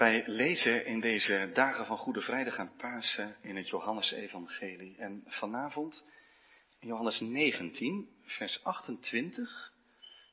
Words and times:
Wij 0.00 0.22
lezen 0.26 0.86
in 0.86 1.00
deze 1.00 1.50
dagen 1.54 1.86
van 1.86 1.98
Goede 1.98 2.20
Vrijdag 2.20 2.56
en 2.56 2.72
Pasen 2.76 3.36
in 3.42 3.56
het 3.56 3.68
Johannesevangelie. 3.68 4.96
En 4.98 5.24
vanavond 5.26 6.04
in 6.78 6.88
Johannes 6.88 7.20
19, 7.20 8.08
vers 8.24 8.64
28 8.64 9.72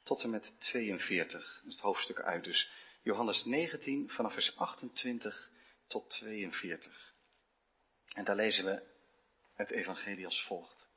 tot 0.04 0.24
en 0.24 0.30
met 0.30 0.56
42. 0.60 1.56
Dat 1.56 1.68
is 1.68 1.74
het 1.74 1.84
hoofdstuk 1.84 2.22
uit. 2.22 2.44
Dus 2.44 2.70
Johannes 3.04 3.46
19 3.46 4.10
vanaf 4.10 4.34
vers 4.34 4.56
28 4.56 5.52
tot 5.88 6.10
42. 6.10 7.14
En 8.16 8.24
daar 8.24 8.36
lezen 8.36 8.66
we 8.66 8.82
het 9.56 9.72
evangelie 9.72 10.26
als 10.26 10.46
volgt. 10.46 10.88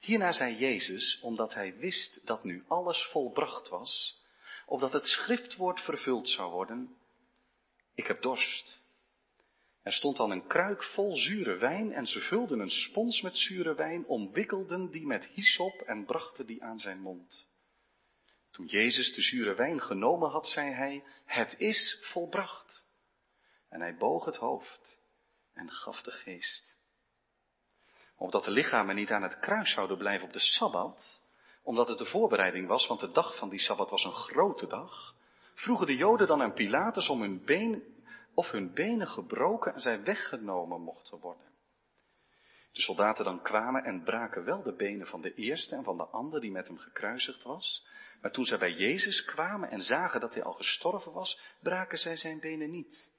Hierna 0.00 0.32
zei 0.32 0.56
Jezus, 0.56 1.18
omdat 1.20 1.54
hij 1.54 1.76
wist 1.76 2.26
dat 2.26 2.44
nu 2.44 2.64
alles 2.68 3.02
volbracht 3.02 3.68
was, 3.68 4.20
opdat 4.66 4.92
het 4.92 5.06
schriftwoord 5.06 5.80
vervuld 5.80 6.28
zou 6.28 6.50
worden, 6.50 6.96
ik 7.94 8.06
heb 8.06 8.22
dorst. 8.22 8.80
Er 9.82 9.92
stond 9.92 10.16
dan 10.16 10.30
een 10.30 10.46
kruik 10.46 10.84
vol 10.84 11.16
zure 11.16 11.56
wijn 11.56 11.92
en 11.92 12.06
ze 12.06 12.20
vulden 12.20 12.58
een 12.58 12.70
spons 12.70 13.20
met 13.20 13.38
zure 13.38 13.74
wijn, 13.74 14.06
omwikkelden 14.06 14.90
die 14.90 15.06
met 15.06 15.26
hyssop 15.26 15.80
en 15.80 16.04
brachten 16.04 16.46
die 16.46 16.62
aan 16.62 16.78
zijn 16.78 17.00
mond. 17.00 17.48
Toen 18.50 18.66
Jezus 18.66 19.14
de 19.14 19.22
zure 19.22 19.54
wijn 19.54 19.80
genomen 19.80 20.30
had, 20.30 20.48
zei 20.48 20.70
hij, 20.70 21.04
het 21.24 21.54
is 21.58 21.98
volbracht. 22.00 22.84
En 23.68 23.80
hij 23.80 23.96
boog 23.96 24.24
het 24.24 24.36
hoofd 24.36 25.00
en 25.54 25.70
gaf 25.70 26.02
de 26.02 26.10
geest. 26.10 26.76
Opdat 28.16 28.44
de 28.44 28.50
lichamen 28.50 28.94
niet 28.94 29.10
aan 29.10 29.22
het 29.22 29.38
kruis 29.38 29.72
zouden 29.72 29.98
blijven 29.98 30.26
op 30.26 30.32
de 30.32 30.38
Sabbat, 30.38 31.22
omdat 31.62 31.88
het 31.88 31.98
de 31.98 32.06
voorbereiding 32.06 32.66
was, 32.66 32.86
want 32.86 33.00
de 33.00 33.10
dag 33.10 33.36
van 33.36 33.48
die 33.48 33.58
Sabbat 33.58 33.90
was 33.90 34.04
een 34.04 34.12
grote 34.12 34.66
dag, 34.66 35.11
vroegen 35.54 35.86
de 35.86 35.96
Joden 35.96 36.26
dan 36.26 36.42
aan 36.42 36.54
Pilatus 36.54 37.08
om 37.08 37.20
hun 37.20 37.44
been, 37.44 37.82
of 38.34 38.50
hun 38.50 38.74
benen 38.74 39.08
gebroken 39.08 39.74
en 39.74 39.80
zij 39.80 40.02
weggenomen 40.02 40.80
mochten 40.80 41.18
worden. 41.18 41.50
De 42.72 42.80
soldaten 42.80 43.24
dan 43.24 43.42
kwamen 43.42 43.84
en 43.84 44.02
braken 44.02 44.44
wel 44.44 44.62
de 44.62 44.74
benen 44.74 45.06
van 45.06 45.20
de 45.20 45.34
eerste 45.34 45.76
en 45.76 45.84
van 45.84 45.96
de 45.96 46.06
ander 46.06 46.40
die 46.40 46.50
met 46.50 46.66
hem 46.66 46.78
gekruisigd 46.78 47.42
was. 47.42 47.86
Maar 48.20 48.30
toen 48.30 48.44
zij 48.44 48.58
bij 48.58 48.72
Jezus 48.72 49.24
kwamen 49.24 49.70
en 49.70 49.80
zagen 49.80 50.20
dat 50.20 50.34
hij 50.34 50.42
al 50.42 50.52
gestorven 50.52 51.12
was, 51.12 51.40
braken 51.60 51.98
zij 51.98 52.16
zijn 52.16 52.40
benen 52.40 52.70
niet. 52.70 53.10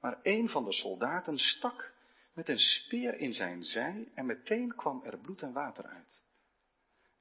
Maar 0.00 0.18
een 0.22 0.48
van 0.48 0.64
de 0.64 0.72
soldaten 0.72 1.38
stak 1.38 1.92
met 2.34 2.48
een 2.48 2.58
speer 2.58 3.14
in 3.14 3.32
zijn 3.32 3.62
zij 3.62 4.08
en 4.14 4.26
meteen 4.26 4.74
kwam 4.74 5.02
er 5.04 5.18
bloed 5.18 5.42
en 5.42 5.52
water 5.52 5.86
uit. 5.86 6.22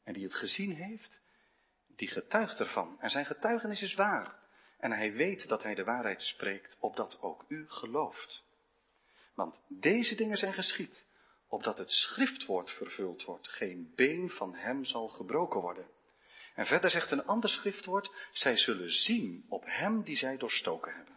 En 0.04 0.14
die 0.14 0.24
het 0.24 0.36
gezien 0.36 0.76
heeft, 0.76 1.22
die 1.96 2.08
getuigt 2.08 2.60
ervan. 2.60 3.00
En 3.00 3.10
zijn 3.10 3.26
getuigenis 3.26 3.82
is 3.82 3.96
waar. 3.96 4.36
En 4.78 4.92
hij 4.92 5.14
weet 5.14 5.48
dat 5.48 5.64
hij 5.64 5.76
de 5.76 5.84
waarheid 5.84 6.22
spreekt, 6.22 6.78
opdat 6.80 7.22
ook 7.22 7.46
u 7.48 7.66
gelooft. 7.70 8.44
Want 9.36 9.62
deze 9.68 10.16
dingen 10.16 10.38
zijn 10.38 10.54
geschied, 10.54 11.06
opdat 11.48 11.78
het 11.78 11.92
schriftwoord 11.92 12.72
vervuld 12.72 13.24
wordt. 13.24 13.50
Geen 13.50 13.92
been 13.96 14.30
van 14.30 14.56
hem 14.56 14.84
zal 14.84 15.08
gebroken 15.08 15.62
worden. 15.62 15.88
En 16.56 16.66
verder 16.66 16.90
zegt 16.90 17.12
een 17.12 17.26
ander 17.26 17.50
schriftwoord, 17.50 18.30
zij 18.32 18.58
zullen 18.58 18.92
zien 18.92 19.46
op 19.50 19.64
hem 19.66 20.04
die 20.04 20.16
zij 20.16 20.38
doorstoken 20.38 20.94
hebben. 20.94 21.16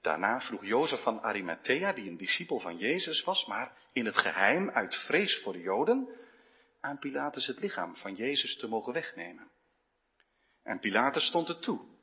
Daarna 0.00 0.40
vroeg 0.40 0.64
Jozef 0.64 1.02
van 1.02 1.20
Arimathea, 1.20 1.92
die 1.92 2.08
een 2.08 2.16
discipel 2.16 2.60
van 2.60 2.76
Jezus 2.76 3.24
was, 3.24 3.46
maar 3.46 3.78
in 3.92 4.06
het 4.06 4.18
geheim 4.18 4.70
uit 4.70 4.94
vrees 4.94 5.40
voor 5.42 5.52
de 5.52 5.60
Joden, 5.60 6.08
aan 6.80 6.98
Pilatus 6.98 7.46
het 7.46 7.60
lichaam 7.60 7.96
van 7.96 8.14
Jezus 8.14 8.56
te 8.56 8.66
mogen 8.66 8.92
wegnemen. 8.92 9.50
En 10.62 10.80
Pilatus 10.80 11.26
stond 11.26 11.48
het 11.48 11.62
toe. 11.62 11.95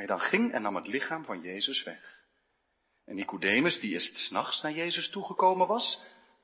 Hij 0.00 0.08
dan 0.08 0.20
ging 0.20 0.52
en 0.52 0.62
nam 0.62 0.74
het 0.74 0.86
lichaam 0.86 1.24
van 1.24 1.40
Jezus 1.40 1.82
weg. 1.82 2.22
En 3.04 3.14
Nicodemus, 3.14 3.80
die 3.80 3.92
eerst 3.92 4.16
s'nachts 4.16 4.62
naar 4.62 4.72
Jezus 4.72 5.10
toegekomen 5.10 5.66
was, 5.66 6.00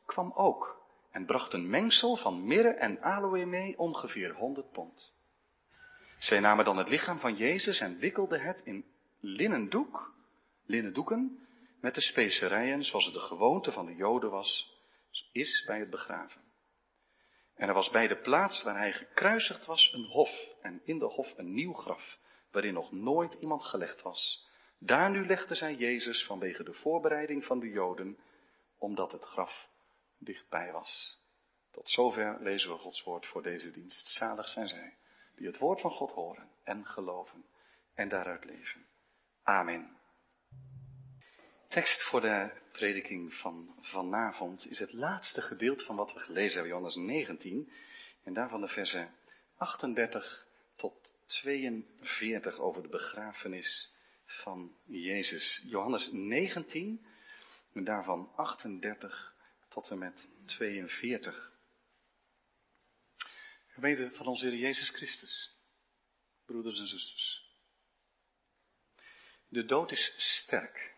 kwam 0.07 0.33
ook 0.35 0.83
en 1.11 1.27
bracht 1.27 1.53
een 1.53 1.71
mengsel 1.71 2.17
van 2.17 2.47
mirre 2.47 2.69
en 2.69 3.01
aloë 3.01 3.45
mee, 3.45 3.79
ongeveer 3.79 4.35
honderd 4.35 4.73
pond. 4.73 5.13
Zij 6.19 6.41
namen 6.41 6.65
dan 6.65 6.77
het 6.77 6.89
lichaam 6.89 7.19
van 7.19 7.35
Jezus 7.35 7.81
en 7.81 7.99
wikkelden 7.99 8.41
het 8.41 8.61
in 8.61 8.85
linnen 9.21 9.71
doek, 9.71 10.15
linnen 10.67 10.93
doeken, 10.93 11.47
met 11.81 11.95
de 11.95 12.01
specerijen 12.01 12.83
zoals 12.83 13.05
het 13.05 13.15
de 13.15 13.21
gewoonte 13.21 13.73
van 13.73 13.87
de 13.87 13.95
Joden 13.95 14.31
was, 14.31 14.81
is 15.33 15.65
bij 15.67 15.79
het 15.79 15.91
begraven. 15.91 16.41
En 17.55 17.69
er 17.69 17.75
was 17.75 17.91
bij 17.91 18.09
de 18.09 18.21
plaats 18.21 18.63
waar 18.63 18.79
hij 18.79 18.93
gekruisigd 18.93 19.67
was 19.67 19.93
een 19.93 20.05
hof 20.05 20.55
en 20.63 20.81
in 20.85 20.99
de 20.99 21.05
hof 21.05 21.39
een 21.39 21.55
nieuw 21.55 21.73
graf, 21.73 22.19
waarin 22.51 22.75
nog 22.75 22.93
nooit 22.93 23.35
iemand 23.35 23.65
gelegd 23.65 24.03
was. 24.03 24.47
Daar 24.79 25.11
nu 25.11 25.27
legde 25.27 25.55
zij 25.55 25.75
Jezus 25.75 26.25
vanwege 26.25 26.65
de 26.65 26.73
voorbereiding 26.73 27.45
van 27.45 27.61
de 27.61 27.69
Joden, 27.69 28.19
omdat 28.79 29.13
het 29.13 29.25
graf 29.25 29.69
dichtbij 30.19 30.73
was. 30.73 31.21
Tot 31.71 31.91
zover 31.91 32.37
lezen 32.41 32.71
we 32.71 32.77
Gods 32.77 33.03
woord 33.03 33.27
voor 33.27 33.43
deze 33.43 33.71
dienst. 33.71 34.09
Zalig 34.09 34.49
zijn 34.49 34.69
zij 34.69 34.97
die 35.35 35.47
het 35.47 35.59
woord 35.59 35.81
van 35.81 35.91
God 35.91 36.11
horen 36.11 36.51
en 36.63 36.87
geloven 36.87 37.45
en 37.95 38.09
daaruit 38.09 38.45
leven. 38.45 38.87
Amen. 39.43 39.97
Tekst 41.69 42.03
voor 42.03 42.21
de 42.21 42.53
prediking 42.73 43.35
van 43.35 43.75
vanavond 43.81 44.67
is 44.67 44.79
het 44.79 44.93
laatste 44.93 45.41
gedeelte 45.41 45.85
van 45.85 45.97
wat 45.97 46.13
we 46.13 46.21
gelezen 46.21 46.53
hebben, 46.53 46.69
Johannes 46.69 46.97
19, 46.97 47.73
en 48.23 48.35
daarvan 48.35 48.61
de 48.61 48.69
versen 48.69 49.15
38 49.57 50.46
tot 50.77 51.15
42 51.27 52.59
over 52.59 52.83
de 52.83 52.89
begrafenis 52.89 53.93
van 54.25 54.77
Jezus. 54.85 55.63
Johannes 55.65 56.11
19, 56.13 57.07
en 57.73 57.85
daarvan 57.85 58.33
38 58.37 59.35
tot 59.69 59.91
en 59.91 59.99
met 59.99 60.29
42. 60.45 61.55
Gemeente 63.67 64.11
van 64.13 64.27
onze 64.27 64.47
Heer 64.47 64.59
Jezus 64.59 64.91
Christus, 64.91 65.57
broeders 66.45 66.79
en 66.79 66.87
zusters. 66.87 67.45
De 69.49 69.65
dood 69.65 69.91
is 69.91 70.13
sterk. 70.17 70.95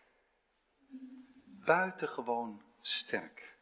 Buitengewoon 1.65 2.63
sterk. 2.81 3.57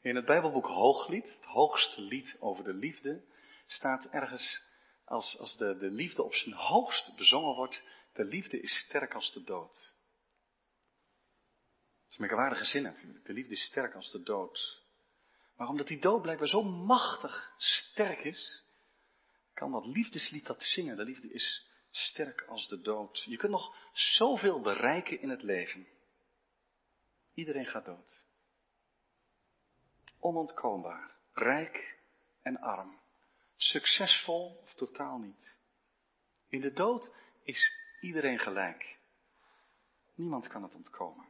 In 0.00 0.16
het 0.16 0.24
Bijbelboek 0.24 0.66
Hooglied, 0.66 1.34
het 1.34 1.44
hoogste 1.44 2.00
lied 2.00 2.36
over 2.40 2.64
de 2.64 2.74
liefde, 2.74 3.24
staat 3.66 4.08
ergens 4.08 4.71
als, 5.12 5.38
als 5.38 5.56
de, 5.56 5.76
de 5.76 5.90
liefde 5.90 6.22
op 6.22 6.34
zijn 6.34 6.54
hoogst 6.54 7.16
bezongen 7.16 7.54
wordt, 7.54 7.82
de 8.12 8.24
liefde 8.24 8.60
is 8.60 8.78
sterk 8.78 9.14
als 9.14 9.32
de 9.32 9.44
dood. 9.44 9.94
Dat 12.02 12.08
is 12.08 12.16
een 12.18 12.26
merkwaardige 12.26 12.64
zin 12.64 12.82
natuurlijk. 12.82 13.24
De 13.24 13.32
liefde 13.32 13.52
is 13.52 13.64
sterk 13.64 13.94
als 13.94 14.10
de 14.10 14.22
dood. 14.22 14.82
Maar 15.56 15.68
omdat 15.68 15.86
die 15.86 16.00
dood 16.00 16.22
blijkbaar 16.22 16.48
zo 16.48 16.62
machtig 16.62 17.54
sterk 17.56 18.24
is, 18.24 18.64
kan 19.54 19.72
dat 19.72 19.86
liefdeslied 19.86 20.46
dat 20.46 20.62
zingen. 20.62 20.96
De 20.96 21.04
liefde 21.04 21.32
is 21.32 21.68
sterk 21.90 22.42
als 22.48 22.68
de 22.68 22.80
dood. 22.80 23.22
Je 23.22 23.36
kunt 23.36 23.52
nog 23.52 23.76
zoveel 23.92 24.60
bereiken 24.60 25.20
in 25.20 25.30
het 25.30 25.42
leven. 25.42 25.86
Iedereen 27.34 27.66
gaat 27.66 27.84
dood. 27.84 28.22
Onontkoombaar. 30.18 31.16
Rijk 31.32 31.98
en 32.42 32.56
arm. 32.60 33.01
Succesvol 33.62 34.60
of 34.62 34.74
totaal 34.74 35.18
niet. 35.18 35.58
In 36.48 36.60
de 36.60 36.72
dood 36.72 37.14
is 37.42 37.72
iedereen 38.00 38.38
gelijk. 38.38 38.98
Niemand 40.14 40.48
kan 40.48 40.62
het 40.62 40.74
ontkomen. 40.74 41.26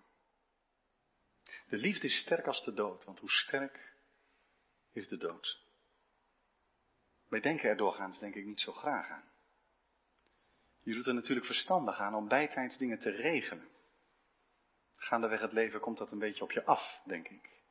De 1.69 1.77
liefde 1.77 2.07
is 2.07 2.19
sterk 2.19 2.47
als 2.47 2.65
de 2.65 2.73
dood, 2.73 3.05
want 3.05 3.19
hoe 3.19 3.31
sterk 3.31 3.95
is 4.93 5.09
de 5.09 5.17
dood? 5.17 5.61
Wij 7.29 7.41
denken 7.41 7.69
er 7.69 7.77
doorgaans 7.77 8.19
denk 8.19 8.35
ik 8.35 8.45
niet 8.45 8.61
zo 8.61 8.73
graag 8.73 9.09
aan. 9.09 9.31
Je 10.83 10.95
doet 10.95 11.07
er 11.07 11.15
natuurlijk 11.15 11.47
verstandig 11.47 11.99
aan 11.99 12.15
om 12.15 12.29
bijtijds 12.29 12.79
dingen 12.79 12.99
te 12.99 13.11
regelen. 13.11 13.69
Gaandeweg 14.97 15.41
het 15.41 15.53
leven 15.53 15.81
komt 15.81 15.99
dat 15.99 16.11
een 16.11 16.19
beetje 16.19 16.45
op 16.45 16.53
je 16.53 16.65
af, 16.65 17.01
denk 17.05 17.29
ik. 17.29 17.62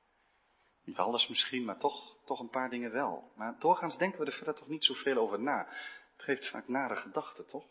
Niet 0.84 0.98
alles 0.98 1.28
misschien, 1.28 1.66
maar 1.66 1.78
toch, 1.78 2.18
toch 2.26 2.40
een 2.40 2.50
paar 2.50 2.70
dingen 2.70 2.92
wel. 2.92 3.32
Maar 3.36 3.60
doorgaans 3.60 3.98
denken 3.98 4.20
we 4.20 4.26
er 4.26 4.34
verder 4.34 4.56
toch 4.56 4.68
niet 4.68 4.84
zoveel 4.84 5.18
over 5.18 5.42
na. 5.42 5.66
Het 6.14 6.24
geeft 6.24 6.50
vaak 6.50 6.68
nare 6.68 6.96
gedachten, 6.96 7.48
toch? 7.48 7.66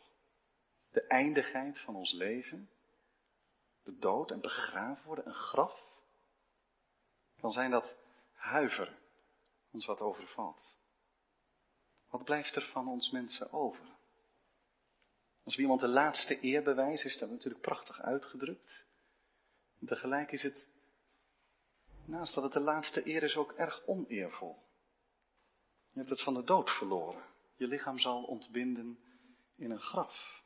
De 0.91 1.07
eindigheid 1.07 1.79
van 1.81 1.97
ons 1.97 2.13
leven. 2.13 2.71
De 3.83 3.99
dood 3.99 4.31
en 4.31 4.41
begraven 4.41 5.05
worden, 5.05 5.27
een 5.27 5.35
graf. 5.35 5.89
Dan 7.41 7.51
zijn 7.51 7.71
dat 7.71 7.97
huiver, 8.33 8.99
ons 9.73 9.87
wat 9.87 10.01
overvalt. 10.01 10.77
Wat 12.11 12.25
blijft 12.25 12.57
er 12.57 12.63
van 12.63 12.89
ons 12.89 13.11
mensen 13.11 13.53
over? 13.53 13.99
Als 15.45 15.57
we 15.57 15.63
iemand 15.63 15.81
de 15.81 15.89
laatste 15.89 16.45
eer 16.45 16.63
bewijzen, 16.63 17.11
is 17.11 17.19
dat 17.19 17.31
natuurlijk 17.31 17.63
prachtig 17.63 18.01
uitgedrukt. 18.01 18.85
En 19.81 19.87
tegelijk 19.87 20.33
is 20.33 20.43
het 20.43 20.69
Naast 22.11 22.35
dat 22.35 22.45
het 22.45 22.53
de 22.53 22.61
laatste 22.61 23.09
eer 23.09 23.23
is 23.23 23.37
ook 23.37 23.53
erg 23.53 23.87
oneervol. 23.87 24.63
Je 25.91 25.99
hebt 25.99 26.11
het 26.11 26.23
van 26.23 26.35
de 26.35 26.45
dood 26.45 26.71
verloren. 26.71 27.25
Je 27.57 27.67
lichaam 27.67 27.99
zal 27.99 28.23
ontbinden 28.23 28.99
in 29.57 29.71
een 29.71 29.81
graf. 29.81 30.43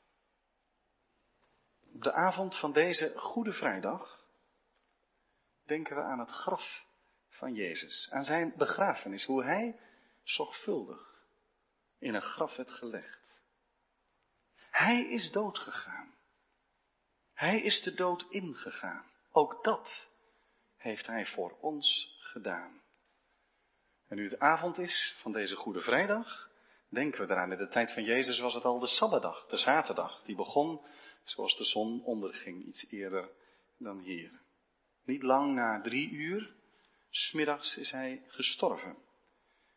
de 1.80 2.12
avond 2.12 2.58
van 2.58 2.72
deze 2.72 3.18
Goede 3.18 3.52
Vrijdag 3.52 4.26
denken 5.62 5.96
we 5.96 6.02
aan 6.02 6.18
het 6.18 6.30
graf 6.30 6.84
van 7.28 7.54
Jezus, 7.54 8.08
aan 8.10 8.24
zijn 8.24 8.54
begrafenis, 8.56 9.24
hoe 9.24 9.44
hij 9.44 9.80
zorgvuldig 10.22 11.24
in 11.98 12.14
een 12.14 12.22
graf 12.22 12.56
werd 12.56 12.70
gelegd. 12.70 13.42
Hij 14.70 15.08
is 15.08 15.30
doodgegaan. 15.30 16.14
Hij 17.32 17.62
is 17.62 17.82
de 17.82 17.94
dood 17.94 18.26
ingegaan. 18.28 19.10
Ook 19.30 19.64
dat 19.64 20.12
heeft 20.84 21.06
hij 21.06 21.26
voor 21.26 21.58
ons 21.60 22.16
gedaan. 22.20 22.82
En 24.08 24.16
nu 24.16 24.24
het 24.24 24.38
avond 24.38 24.78
is 24.78 25.14
van 25.16 25.32
deze 25.32 25.56
Goede 25.56 25.80
Vrijdag, 25.80 26.50
denken 26.88 27.26
we 27.26 27.32
eraan. 27.32 27.52
In 27.52 27.58
de 27.58 27.68
tijd 27.68 27.92
van 27.92 28.04
Jezus 28.04 28.38
was 28.38 28.54
het 28.54 28.64
al 28.64 28.78
de 28.78 28.86
Sabbatdag, 28.86 29.46
de 29.46 29.56
zaterdag. 29.56 30.22
Die 30.22 30.36
begon 30.36 30.86
zoals 31.24 31.56
de 31.56 31.64
zon 31.64 32.04
onderging, 32.04 32.64
iets 32.64 32.86
eerder 32.90 33.30
dan 33.78 33.98
hier. 33.98 34.40
Niet 35.04 35.22
lang 35.22 35.54
na 35.54 35.80
drie 35.80 36.10
uur, 36.10 36.54
smiddags 37.10 37.76
is 37.76 37.90
hij 37.90 38.24
gestorven. 38.26 38.96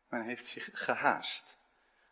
Maar 0.09 0.19
hij 0.19 0.29
heeft 0.29 0.47
zich 0.47 0.69
gehaast 0.73 1.59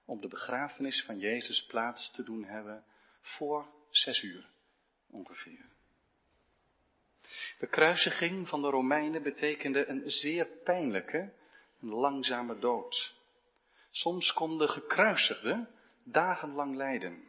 om 0.06 0.21
de 0.21 0.27
begrafenis 0.27 1.03
van 1.03 1.19
Jezus 1.19 1.65
plaats 1.65 2.12
te 2.12 2.24
doen 2.24 2.44
hebben 2.44 2.86
voor 3.21 3.74
zes 3.89 4.21
uur 4.21 4.50
ongeveer. 5.07 5.74
De 7.60 7.68
kruisiging 7.68 8.48
van 8.48 8.62
de 8.62 8.69
Romeinen 8.69 9.24
betekende 9.24 9.88
een 9.88 10.10
zeer 10.10 10.48
pijnlijke 10.63 11.34
en 11.81 11.88
langzame 11.88 12.60
dood. 12.60 13.16
Soms 13.92 14.34
kon 14.34 14.57
de 14.57 14.68
gekruisigde 14.68 15.68
dagenlang 16.04 16.75
lijden. 16.75 17.24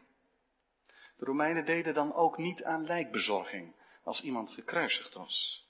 De 1.17 1.25
Romeinen 1.25 1.65
deden 1.65 1.95
dan 1.95 2.15
ook 2.15 2.39
niet 2.39 2.65
aan 2.65 2.87
lijkbezorging 2.87 3.75
als 4.03 4.23
iemand 4.23 4.51
gekruisigd 4.51 5.15
was. 5.15 5.67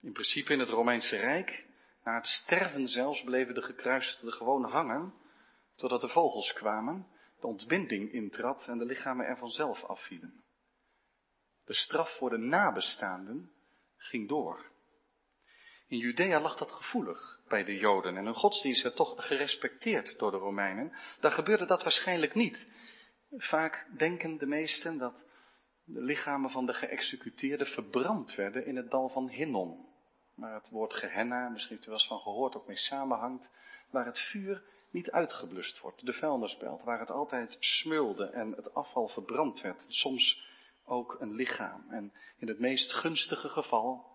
In 0.00 0.12
principe 0.12 0.52
in 0.52 0.58
het 0.58 0.68
Romeinse 0.68 1.16
Rijk, 1.16 1.66
na 2.04 2.14
het 2.14 2.26
sterven 2.26 2.88
zelfs, 2.88 3.22
bleven 3.24 3.54
de 3.54 3.62
gekruisigden 3.62 4.32
gewoon 4.32 4.64
hangen, 4.64 5.14
totdat 5.74 6.00
de 6.00 6.08
vogels 6.08 6.52
kwamen, 6.52 7.06
de 7.40 7.46
ontbinding 7.46 8.12
intrad 8.12 8.66
en 8.66 8.78
de 8.78 8.84
lichamen 8.84 9.26
er 9.26 9.36
vanzelf 9.36 9.84
afvielen. 9.84 10.44
De 11.66 11.74
straf 11.74 12.16
voor 12.16 12.30
de 12.30 12.36
nabestaanden 12.36 13.50
ging 13.96 14.28
door. 14.28 14.70
In 15.88 15.98
Judea 15.98 16.40
lag 16.40 16.56
dat 16.56 16.72
gevoelig 16.72 17.40
bij 17.48 17.64
de 17.64 17.76
Joden 17.76 18.16
en 18.16 18.24
hun 18.24 18.34
godsdienst 18.34 18.82
werd 18.82 18.96
toch 18.96 19.26
gerespecteerd 19.26 20.18
door 20.18 20.30
de 20.30 20.36
Romeinen. 20.36 20.92
Daar 21.20 21.30
gebeurde 21.30 21.64
dat 21.64 21.82
waarschijnlijk 21.82 22.34
niet. 22.34 22.68
Vaak 23.30 23.86
denken 23.98 24.38
de 24.38 24.46
meesten 24.46 24.98
dat 24.98 25.26
de 25.84 26.00
lichamen 26.00 26.50
van 26.50 26.66
de 26.66 26.74
geëxecuteerden 26.74 27.66
verbrand 27.66 28.34
werden 28.34 28.66
in 28.66 28.76
het 28.76 28.90
dal 28.90 29.08
van 29.08 29.28
Hinnom. 29.28 29.88
Waar 30.34 30.54
het 30.54 30.70
woord 30.70 30.94
Gehenna, 30.94 31.48
misschien 31.48 31.74
heeft 31.74 31.86
u 31.86 31.90
wel 31.90 31.98
eens 31.98 32.08
van 32.08 32.20
gehoord, 32.20 32.56
ook 32.56 32.66
mee 32.66 32.76
samenhangt. 32.76 33.50
Waar 33.90 34.06
het 34.06 34.20
vuur 34.20 34.62
niet 34.90 35.10
uitgeblust 35.10 35.80
wordt. 35.80 36.06
De 36.06 36.12
vuilnisbelt, 36.12 36.82
waar 36.82 37.00
het 37.00 37.10
altijd 37.10 37.56
smulde 37.58 38.26
en 38.26 38.50
het 38.52 38.74
afval 38.74 39.08
verbrand 39.08 39.60
werd. 39.60 39.84
Soms 39.88 40.44
ook 40.86 41.16
een 41.20 41.34
lichaam. 41.34 41.84
En 41.90 42.12
in 42.38 42.48
het 42.48 42.58
meest 42.58 42.92
gunstige 42.92 43.48
geval 43.48 44.06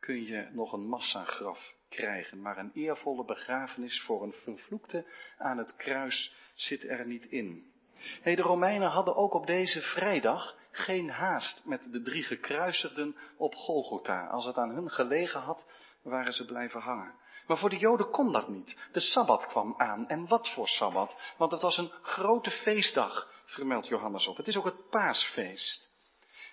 kun 0.00 0.24
je 0.24 0.48
nog 0.52 0.72
een 0.72 0.88
massagraf 0.88 1.74
krijgen. 1.88 2.40
Maar 2.40 2.58
een 2.58 2.72
eervolle 2.74 3.24
begrafenis 3.24 4.02
voor 4.02 4.22
een 4.22 4.32
vervloekte 4.32 5.06
aan 5.38 5.58
het 5.58 5.76
kruis 5.76 6.34
zit 6.54 6.84
er 6.84 7.06
niet 7.06 7.24
in. 7.24 7.72
Hey, 8.22 8.34
de 8.34 8.42
Romeinen 8.42 8.88
hadden 8.88 9.16
ook 9.16 9.34
op 9.34 9.46
deze 9.46 9.80
vrijdag 9.80 10.56
geen 10.70 11.10
haast 11.10 11.64
met 11.64 11.88
de 11.92 12.02
drie 12.02 12.22
gekruisigden 12.22 13.16
op 13.36 13.54
Golgotha. 13.54 14.26
Als 14.26 14.44
het 14.44 14.56
aan 14.56 14.74
hun 14.74 14.90
gelegen 14.90 15.40
had, 15.40 15.64
waren 16.02 16.32
ze 16.32 16.44
blijven 16.44 16.80
hangen. 16.80 17.14
Maar 17.46 17.58
voor 17.58 17.70
de 17.70 17.78
Joden 17.78 18.10
kon 18.10 18.32
dat 18.32 18.48
niet. 18.48 18.88
De 18.92 19.00
Sabbat 19.00 19.46
kwam 19.46 19.74
aan. 19.76 20.08
En 20.08 20.26
wat 20.26 20.48
voor 20.48 20.68
Sabbat? 20.68 21.34
Want 21.38 21.52
het 21.52 21.62
was 21.62 21.76
een 21.76 21.92
grote 22.02 22.50
feestdag, 22.50 23.32
vermeldt 23.44 23.86
Johannes 23.86 24.26
op. 24.26 24.36
Het 24.36 24.48
is 24.48 24.56
ook 24.56 24.64
het 24.64 24.88
paasfeest. 24.90 25.87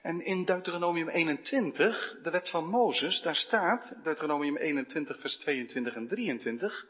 En 0.06 0.22
in 0.22 0.46
Deuteronomium 0.46 1.10
21, 1.10 2.20
de 2.24 2.30
wet 2.30 2.50
van 2.50 2.66
Mozes, 2.66 3.22
daar 3.22 3.36
staat, 3.36 4.04
Deuteronomium 4.04 4.58
21, 4.58 5.20
vers 5.20 5.38
22 5.38 5.96
en 5.96 6.08
23, 6.08 6.86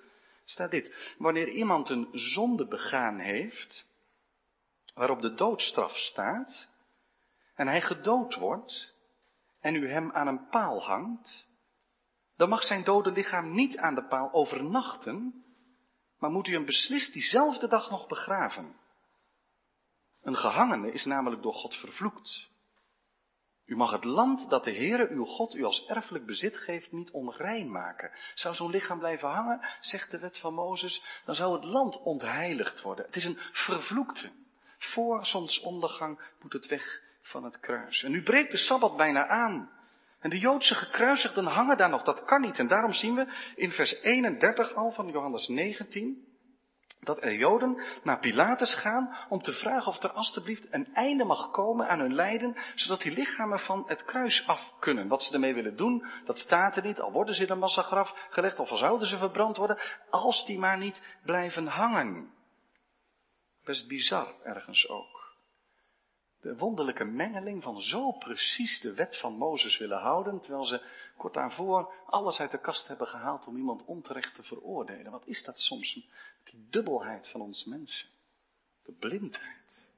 staat 0.46 0.72
dit. 0.72 1.16
Wanneer 1.18 1.50
iemand 1.50 1.90
een 1.90 2.10
zonde 2.12 2.68
begaan 2.68 3.20
heeft, 3.20 3.86
waarop 4.94 5.22
de 5.22 5.34
doodstraf 5.34 5.98
staat, 5.98 6.70
en 7.54 7.68
hij 7.68 7.82
gedood 7.82 8.36
wordt, 8.36 8.94
en 9.60 9.76
u 9.76 9.90
hem 9.90 10.12
aan 10.12 10.28
een 10.28 10.48
paal 10.50 10.84
hangt, 10.84 11.48
dan 12.36 12.50
mag 12.50 12.64
zijn 12.64 12.84
dode 12.84 13.12
lichaam 13.12 13.54
niet 13.54 13.78
aan 13.78 13.96
de 13.96 14.08
paal 14.08 14.34
overnachten, 14.34 15.46
maar 16.18 16.30
moet 16.30 16.48
u 16.48 16.54
hem 16.54 16.66
beslist 16.66 17.14
diezelfde 17.14 17.68
dag 17.68 17.90
nog 17.90 18.08
begraven. 18.08 18.76
Een 20.22 20.38
gehangene 20.38 20.92
is 20.92 21.06
namelijk 21.06 21.42
door 21.42 21.54
God 21.54 21.76
vervloekt. 21.76 22.54
U 23.66 23.76
mag 23.76 23.92
het 23.92 24.04
land 24.04 24.50
dat 24.50 24.64
de 24.64 24.76
Heere 24.76 25.08
uw 25.10 25.26
God 25.26 25.56
u 25.56 25.64
als 25.64 25.86
erfelijk 25.86 26.26
bezit 26.26 26.58
geeft 26.58 26.92
niet 26.92 27.12
onrein 27.12 27.72
maken. 27.72 28.12
Zou 28.34 28.56
zo'n 28.56 28.70
lichaam 28.70 29.00
blijven 29.00 29.30
hangen, 29.30 29.62
zegt 29.80 30.12
de 30.12 30.20
wet 30.20 30.40
van 30.40 30.54
Mozes, 30.54 31.22
dan 31.26 31.36
zou 31.36 31.54
het 31.54 31.64
land 31.64 32.02
ontheiligd 32.02 32.82
worden. 32.82 33.06
Het 33.06 33.16
is 33.16 33.24
een 33.24 33.40
vervloekte. 33.52 34.32
Voor 34.78 35.26
zonsondergang 35.26 36.20
moet 36.42 36.54
het 36.54 36.68
weg 36.68 37.02
van 37.22 37.44
het 37.44 37.60
kruis. 37.60 38.04
En 38.04 38.12
nu 38.12 38.24
breekt 38.24 38.52
de 38.52 38.58
Sabbat 38.58 38.98
bijna 38.98 39.28
aan. 39.28 39.70
En 40.20 40.30
de 40.30 40.40
Joodse 40.40 40.76
gekruisigden 40.76 41.46
hangen 41.46 41.78
daar 41.78 41.90
nog, 41.90 42.04
dat 42.04 42.26
kan 42.26 42.42
niet. 42.42 42.60
En 42.60 42.68
daarom 42.68 42.94
zien 42.94 43.16
we 43.16 43.28
in 43.56 43.72
vers 43.72 44.02
31 44.02 44.74
al 44.74 44.92
van 44.92 45.08
Johannes 45.08 45.48
19, 45.48 46.35
dat 47.00 47.24
er 47.24 47.34
Joden 47.34 47.84
naar 48.04 48.20
Pilatus 48.20 48.76
gaan 48.76 49.16
om 49.30 49.42
te 49.42 49.54
vragen 49.54 49.88
of 49.88 50.04
er 50.04 50.12
alstublieft 50.12 50.74
een 50.74 50.94
einde 50.94 51.24
mag 51.24 51.52
komen 51.52 51.88
aan 51.88 52.00
hun 52.00 52.14
lijden, 52.14 52.56
zodat 52.76 53.02
die 53.02 53.12
lichamen 53.12 53.60
van 53.60 53.84
het 53.88 54.04
kruis 54.04 54.48
af 54.48 54.74
kunnen. 54.80 55.08
Wat 55.08 55.24
ze 55.24 55.34
ermee 55.34 55.54
willen 55.54 55.76
doen, 55.76 56.06
dat 56.26 56.38
staat 56.38 56.76
er 56.76 56.84
niet, 56.84 57.00
al 57.00 57.12
worden 57.12 57.36
ze 57.36 57.44
in 57.44 57.52
een 57.52 57.60
massagraf 57.60 58.28
gelegd 58.30 58.60
of 58.60 58.70
al 58.70 58.78
zouden 58.78 59.08
ze 59.08 59.18
verbrand 59.18 59.58
worden, 59.58 59.78
als 60.10 60.46
die 60.46 60.60
maar 60.60 60.78
niet 60.78 61.02
blijven 61.24 61.68
hangen. 61.68 62.34
Best 63.64 63.88
bizar 63.88 64.34
ergens 64.44 64.90
ook. 64.90 65.16
De 66.46 66.58
wonderlijke 66.58 67.04
mengeling 67.04 67.64
van 67.64 67.82
zo 67.82 68.12
precies 68.12 68.80
de 68.80 68.94
wet 68.94 69.18
van 69.18 69.38
Mozes 69.38 69.78
willen 69.78 70.00
houden, 70.00 70.40
terwijl 70.40 70.66
ze 70.66 70.82
kort 71.18 71.34
daarvoor 71.34 71.94
alles 72.06 72.40
uit 72.40 72.52
de 72.52 72.60
kast 72.60 72.88
hebben 72.88 73.08
gehaald 73.08 73.48
om 73.48 73.58
iemand 73.58 73.86
onterecht 73.86 74.36
te 74.36 74.44
veroordelen. 74.44 75.12
Wat 75.12 75.28
is 75.28 75.44
dat 75.44 75.60
soms, 75.60 76.08
dubbelheid 76.70 77.28
van 77.28 77.42
ons 77.42 77.66
mensen? 77.66 78.10
De 78.84 78.92
blindheid. 78.92 79.90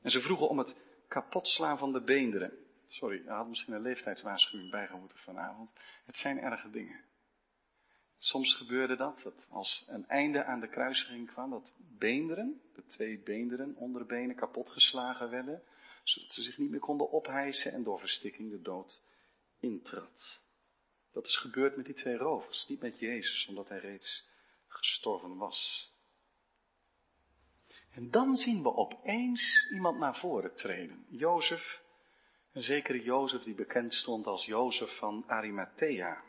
En 0.00 0.10
ze 0.10 0.20
vroegen 0.20 0.48
om 0.48 0.58
het 0.58 0.76
kapotslaan 1.08 1.78
van 1.78 1.92
de 1.92 2.02
beenderen. 2.02 2.52
Sorry, 2.86 3.26
er 3.26 3.34
had 3.34 3.48
misschien 3.48 3.74
een 3.74 3.82
leeftijdswaarschuwing 3.82 4.70
bijgemoeten 4.70 5.18
vanavond. 5.18 5.70
Het 6.04 6.16
zijn 6.16 6.38
erge 6.38 6.70
dingen. 6.70 7.04
Soms 8.18 8.54
gebeurde 8.54 8.96
dat, 8.96 9.22
dat 9.22 9.46
als 9.50 9.84
een 9.88 10.08
einde 10.08 10.44
aan 10.44 10.60
de 10.60 10.68
kruisiging 10.68 11.30
kwam, 11.30 11.50
dat 11.50 11.72
beenderen, 11.76 12.60
de 12.74 12.86
twee 12.86 13.18
beenderen, 13.18 13.76
onderbenen, 13.76 14.36
kapotgeslagen 14.36 15.30
werden, 15.30 15.62
zodat 16.04 16.32
ze 16.32 16.42
zich 16.42 16.58
niet 16.58 16.70
meer 16.70 16.80
konden 16.80 17.10
ophijsen 17.10 17.72
en 17.72 17.82
door 17.82 17.98
verstikking 17.98 18.50
de 18.50 18.62
dood 18.62 19.02
intrad. 19.60 20.40
Dat 21.12 21.26
is 21.26 21.36
gebeurd 21.36 21.76
met 21.76 21.86
die 21.86 21.94
twee 21.94 22.16
rovers, 22.16 22.66
niet 22.68 22.80
met 22.80 22.98
Jezus, 22.98 23.46
omdat 23.46 23.68
hij 23.68 23.78
reeds 23.78 24.28
gestorven 24.84 25.36
was. 25.36 25.92
En 27.90 28.10
dan 28.10 28.36
zien 28.36 28.62
we 28.62 28.74
opeens 28.74 29.70
iemand 29.72 29.98
naar 29.98 30.16
voren 30.16 30.56
treden. 30.56 31.06
Jozef, 31.08 31.82
een 32.52 32.62
zekere 32.62 33.02
Jozef 33.02 33.42
die 33.42 33.54
bekend 33.54 33.94
stond 33.94 34.26
als 34.26 34.44
Jozef 34.44 34.96
van 34.96 35.24
Arimathea. 35.26 36.22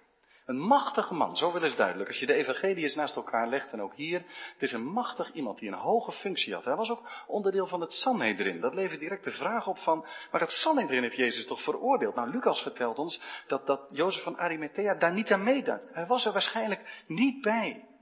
Een 0.45 0.59
machtige 0.59 1.13
man, 1.13 1.35
zo 1.35 1.53
wel 1.53 1.63
eens 1.63 1.75
duidelijk. 1.75 2.09
Als 2.09 2.19
je 2.19 2.25
de 2.25 2.33
evangeliën 2.33 2.91
naast 2.95 3.15
elkaar 3.15 3.47
legt 3.47 3.71
en 3.71 3.81
ook 3.81 3.95
hier, 3.95 4.19
het 4.53 4.61
is 4.61 4.71
een 4.71 4.85
machtig 4.85 5.33
iemand 5.33 5.57
die 5.57 5.69
een 5.69 5.77
hoge 5.77 6.11
functie 6.11 6.53
had. 6.53 6.65
Hij 6.65 6.75
was 6.75 6.89
ook 6.89 7.09
onderdeel 7.27 7.67
van 7.67 7.81
het 7.81 7.93
Sanhedrin. 7.93 8.61
Dat 8.61 8.73
levert 8.73 8.99
direct 8.99 9.23
de 9.23 9.31
vraag 9.31 9.67
op 9.67 9.77
van, 9.77 10.05
maar 10.31 10.41
het 10.41 10.51
Sanhedrin 10.51 11.01
heeft 11.01 11.15
Jezus 11.15 11.47
toch 11.47 11.61
veroordeeld? 11.61 12.15
Nou, 12.15 12.29
Lucas 12.29 12.61
vertelt 12.61 12.99
ons 12.99 13.21
dat, 13.47 13.67
dat 13.67 13.85
Jozef 13.89 14.23
van 14.23 14.37
Arimathea 14.37 14.95
daar 14.95 15.13
niet 15.13 15.31
aan 15.31 15.43
meedeed. 15.43 15.81
Hij 15.91 16.05
was 16.05 16.25
er 16.25 16.31
waarschijnlijk 16.31 17.03
niet 17.07 17.41
bij. 17.41 17.94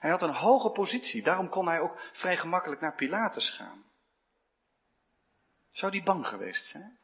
Hij 0.00 0.10
had 0.10 0.22
een 0.22 0.34
hoge 0.34 0.70
positie, 0.70 1.22
daarom 1.22 1.48
kon 1.48 1.68
hij 1.68 1.80
ook 1.80 2.00
vrij 2.12 2.36
gemakkelijk 2.36 2.80
naar 2.80 2.94
Pilatus 2.94 3.50
gaan. 3.50 3.84
Zou 5.70 5.92
die 5.92 6.02
bang 6.02 6.26
geweest 6.26 6.66
zijn? 6.66 6.98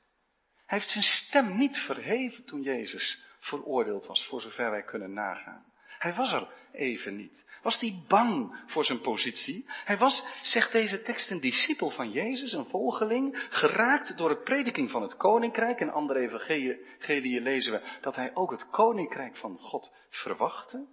Hij 0.66 0.78
heeft 0.78 0.90
zijn 0.90 1.04
stem 1.04 1.56
niet 1.56 1.78
verheven 1.78 2.44
toen 2.44 2.62
Jezus 2.62 3.22
veroordeeld 3.40 4.06
was, 4.06 4.26
voor 4.26 4.40
zover 4.40 4.70
wij 4.70 4.82
kunnen 4.82 5.12
nagaan. 5.12 5.64
Hij 5.98 6.14
was 6.14 6.32
er 6.32 6.48
even 6.72 7.16
niet. 7.16 7.46
Was 7.62 7.80
hij 7.80 8.02
bang 8.08 8.62
voor 8.66 8.84
zijn 8.84 9.00
positie? 9.00 9.64
Hij 9.66 9.98
was, 9.98 10.24
zegt 10.42 10.72
deze 10.72 11.02
tekst, 11.02 11.30
een 11.30 11.40
discipel 11.40 11.90
van 11.90 12.10
Jezus, 12.10 12.52
een 12.52 12.68
volgeling, 12.68 13.46
geraakt 13.50 14.18
door 14.18 14.28
de 14.28 14.42
prediking 14.42 14.90
van 14.90 15.02
het 15.02 15.16
koninkrijk. 15.16 15.80
In 15.80 15.90
andere 15.90 16.20
evangelieën 16.20 17.42
lezen 17.42 17.72
we 17.72 17.98
dat 18.00 18.16
hij 18.16 18.34
ook 18.34 18.50
het 18.50 18.70
koninkrijk 18.70 19.36
van 19.36 19.58
God 19.58 19.92
verwachtte, 20.08 20.86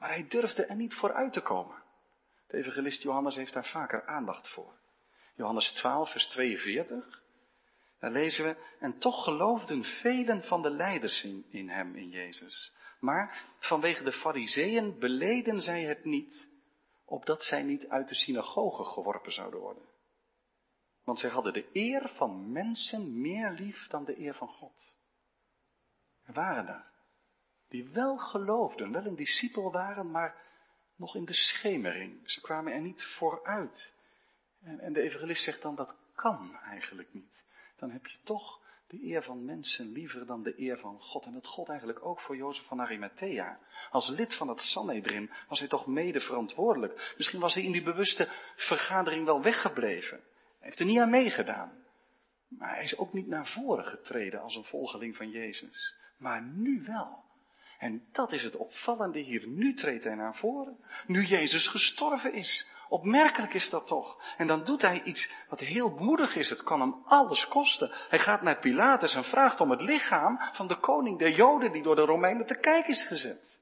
maar 0.00 0.08
hij 0.08 0.26
durfde 0.28 0.64
er 0.64 0.76
niet 0.76 0.94
vooruit 0.94 1.32
te 1.32 1.40
komen. 1.40 1.82
De 2.46 2.56
evangelist 2.56 3.02
Johannes 3.02 3.34
heeft 3.34 3.52
daar 3.52 3.66
vaker 3.66 4.06
aandacht 4.06 4.48
voor. 4.48 4.78
Johannes 5.34 5.72
12, 5.72 6.10
vers 6.10 6.28
42. 6.28 7.22
Daar 7.98 8.10
lezen 8.10 8.44
we, 8.44 8.56
en 8.78 8.98
toch 8.98 9.24
geloofden 9.24 9.84
velen 9.84 10.42
van 10.42 10.62
de 10.62 10.70
leiders 10.70 11.24
in, 11.24 11.44
in 11.50 11.68
hem, 11.68 11.94
in 11.94 12.08
Jezus. 12.08 12.72
Maar 13.00 13.42
vanwege 13.58 14.04
de 14.04 14.12
fariseeën 14.12 14.98
beleden 14.98 15.60
zij 15.60 15.82
het 15.82 16.04
niet, 16.04 16.48
opdat 17.04 17.44
zij 17.44 17.62
niet 17.62 17.88
uit 17.88 18.08
de 18.08 18.14
synagoge 18.14 18.84
geworpen 18.84 19.32
zouden 19.32 19.60
worden. 19.60 19.88
Want 21.04 21.18
zij 21.18 21.30
hadden 21.30 21.52
de 21.52 21.68
eer 21.72 22.08
van 22.08 22.52
mensen 22.52 23.20
meer 23.20 23.50
lief 23.50 23.86
dan 23.86 24.04
de 24.04 24.18
eer 24.20 24.34
van 24.34 24.48
God. 24.48 24.96
Er 26.24 26.32
waren 26.32 26.68
er, 26.68 26.89
die 27.70 27.88
wel 27.88 28.18
geloofden, 28.18 28.92
wel 28.92 29.06
een 29.06 29.16
discipel 29.16 29.72
waren, 29.72 30.10
maar 30.10 30.34
nog 30.96 31.16
in 31.16 31.24
de 31.24 31.34
schemering. 31.34 32.30
Ze 32.30 32.40
kwamen 32.40 32.72
er 32.72 32.80
niet 32.80 33.02
vooruit. 33.02 33.92
En, 34.62 34.80
en 34.80 34.92
de 34.92 35.00
evangelist 35.00 35.44
zegt 35.44 35.62
dan, 35.62 35.74
dat 35.74 35.94
kan 36.14 36.56
eigenlijk 36.64 37.12
niet. 37.12 37.44
Dan 37.76 37.90
heb 37.90 38.06
je 38.06 38.18
toch 38.24 38.60
de 38.86 39.04
eer 39.04 39.22
van 39.22 39.44
mensen 39.44 39.92
liever 39.92 40.26
dan 40.26 40.42
de 40.42 40.60
eer 40.60 40.78
van 40.78 41.00
God. 41.00 41.24
En 41.24 41.32
dat 41.32 41.46
God 41.46 41.68
eigenlijk 41.68 42.04
ook 42.04 42.20
voor 42.20 42.36
Jozef 42.36 42.66
van 42.66 42.80
Arimathea. 42.80 43.58
Als 43.90 44.08
lid 44.08 44.34
van 44.34 44.48
het 44.48 44.60
Sanhedrin 44.60 45.30
was 45.48 45.58
hij 45.58 45.68
toch 45.68 45.86
mede 45.86 46.20
verantwoordelijk. 46.20 47.14
Misschien 47.16 47.40
was 47.40 47.54
hij 47.54 47.62
in 47.62 47.72
die 47.72 47.82
bewuste 47.82 48.28
vergadering 48.56 49.24
wel 49.24 49.42
weggebleven. 49.42 50.20
Hij 50.58 50.68
heeft 50.68 50.80
er 50.80 50.86
niet 50.86 50.98
aan 50.98 51.10
meegedaan. 51.10 51.84
Maar 52.48 52.74
hij 52.74 52.82
is 52.82 52.96
ook 52.96 53.12
niet 53.12 53.26
naar 53.26 53.46
voren 53.46 53.84
getreden 53.84 54.40
als 54.40 54.54
een 54.54 54.64
volgeling 54.64 55.16
van 55.16 55.30
Jezus. 55.30 55.94
Maar 56.16 56.42
nu 56.42 56.82
wel. 56.86 57.28
En 57.80 58.04
dat 58.12 58.32
is 58.32 58.42
het 58.42 58.56
opvallende 58.56 59.18
hier. 59.18 59.46
Nu 59.48 59.74
treedt 59.74 60.04
hij 60.04 60.14
naar 60.14 60.34
voren. 60.34 60.76
Nu 61.06 61.22
Jezus 61.22 61.66
gestorven 61.68 62.32
is. 62.32 62.68
Opmerkelijk 62.88 63.54
is 63.54 63.70
dat 63.70 63.86
toch. 63.86 64.34
En 64.36 64.46
dan 64.46 64.64
doet 64.64 64.82
hij 64.82 65.02
iets 65.02 65.32
wat 65.48 65.60
heel 65.60 65.88
moedig 65.88 66.36
is. 66.36 66.50
Het 66.50 66.62
kan 66.62 66.80
hem 66.80 67.02
alles 67.04 67.48
kosten. 67.48 67.90
Hij 68.08 68.18
gaat 68.18 68.42
naar 68.42 68.58
Pilatus 68.58 69.14
en 69.14 69.24
vraagt 69.24 69.60
om 69.60 69.70
het 69.70 69.80
lichaam 69.80 70.38
van 70.52 70.68
de 70.68 70.76
koning 70.76 71.18
der 71.18 71.30
Joden 71.30 71.72
die 71.72 71.82
door 71.82 71.96
de 71.96 72.04
Romeinen 72.04 72.46
te 72.46 72.58
kijk 72.58 72.86
is 72.86 73.06
gezet. 73.06 73.60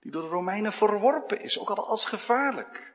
Die 0.00 0.12
door 0.12 0.22
de 0.22 0.28
Romeinen 0.28 0.72
verworpen 0.72 1.40
is, 1.40 1.58
ook 1.58 1.70
al 1.70 1.88
als 1.88 2.06
gevaarlijk. 2.06 2.92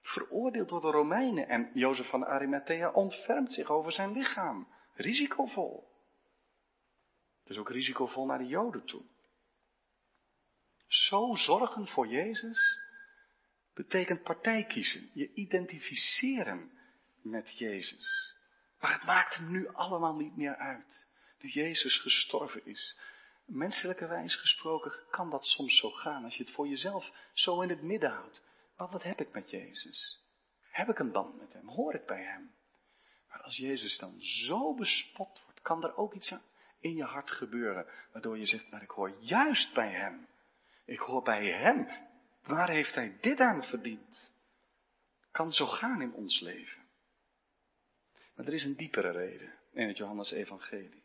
Veroordeeld 0.00 0.68
door 0.68 0.80
de 0.80 0.90
Romeinen. 0.90 1.48
En 1.48 1.70
Jozef 1.74 2.08
van 2.08 2.26
Arimathea 2.26 2.90
ontfermt 2.90 3.52
zich 3.52 3.70
over 3.70 3.92
zijn 3.92 4.12
lichaam. 4.12 4.68
Risicovol. 4.94 5.88
Het 7.40 7.50
is 7.50 7.58
ook 7.58 7.70
risicovol 7.70 8.26
naar 8.26 8.38
de 8.38 8.46
Joden 8.46 8.84
toe. 8.84 9.02
Zo 10.86 11.34
zorgen 11.34 11.86
voor 11.86 12.06
Jezus 12.06 12.80
betekent 13.74 14.22
partij 14.22 14.64
kiezen. 14.64 15.10
Je 15.14 15.32
identificeren 15.34 16.70
met 17.22 17.58
Jezus. 17.58 18.34
Maar 18.80 18.92
het 18.92 19.04
maakt 19.04 19.34
hem 19.34 19.50
nu 19.50 19.68
allemaal 19.68 20.16
niet 20.16 20.36
meer 20.36 20.56
uit. 20.56 21.08
Nu 21.38 21.48
Jezus 21.48 21.96
gestorven 22.00 22.66
is. 22.66 22.98
Menselijke 23.44 24.06
wijs 24.06 24.36
gesproken 24.36 24.92
kan 25.10 25.30
dat 25.30 25.44
soms 25.46 25.76
zo 25.78 25.90
gaan. 25.90 26.24
Als 26.24 26.36
je 26.36 26.44
het 26.44 26.52
voor 26.52 26.68
jezelf 26.68 27.12
zo 27.32 27.60
in 27.60 27.68
het 27.68 27.82
midden 27.82 28.10
houdt. 28.10 28.42
Maar 28.76 28.88
wat 28.88 29.02
heb 29.02 29.20
ik 29.20 29.32
met 29.32 29.50
Jezus? 29.50 30.24
Heb 30.70 30.88
ik 30.88 30.98
een 30.98 31.12
band 31.12 31.38
met 31.38 31.52
hem? 31.52 31.68
Hoor 31.68 31.94
ik 31.94 32.06
bij 32.06 32.22
hem? 32.22 32.54
Maar 33.28 33.42
als 33.42 33.56
Jezus 33.56 33.98
dan 33.98 34.22
zo 34.22 34.74
bespot 34.74 35.42
wordt, 35.44 35.60
kan 35.60 35.84
er 35.84 35.96
ook 35.96 36.14
iets 36.14 36.34
in 36.80 36.94
je 36.94 37.04
hart 37.04 37.30
gebeuren. 37.30 37.86
Waardoor 38.12 38.38
je 38.38 38.46
zegt, 38.46 38.70
maar 38.70 38.82
ik 38.82 38.90
hoor 38.90 39.12
juist 39.20 39.74
bij 39.74 39.90
hem. 39.90 40.26
Ik 40.86 40.98
hoor 40.98 41.22
bij 41.22 41.46
hem. 41.46 41.88
Waar 42.42 42.70
heeft 42.70 42.94
hij 42.94 43.16
dit 43.20 43.40
aan 43.40 43.62
verdiend? 43.62 44.32
Kan 45.30 45.52
zo 45.52 45.66
gaan 45.66 46.02
in 46.02 46.12
ons 46.12 46.40
leven. 46.40 46.84
Maar 48.34 48.46
er 48.46 48.54
is 48.54 48.64
een 48.64 48.76
diepere 48.76 49.10
reden 49.10 49.54
in 49.72 49.88
het 49.88 49.96
Johannes-evangelie. 49.96 51.04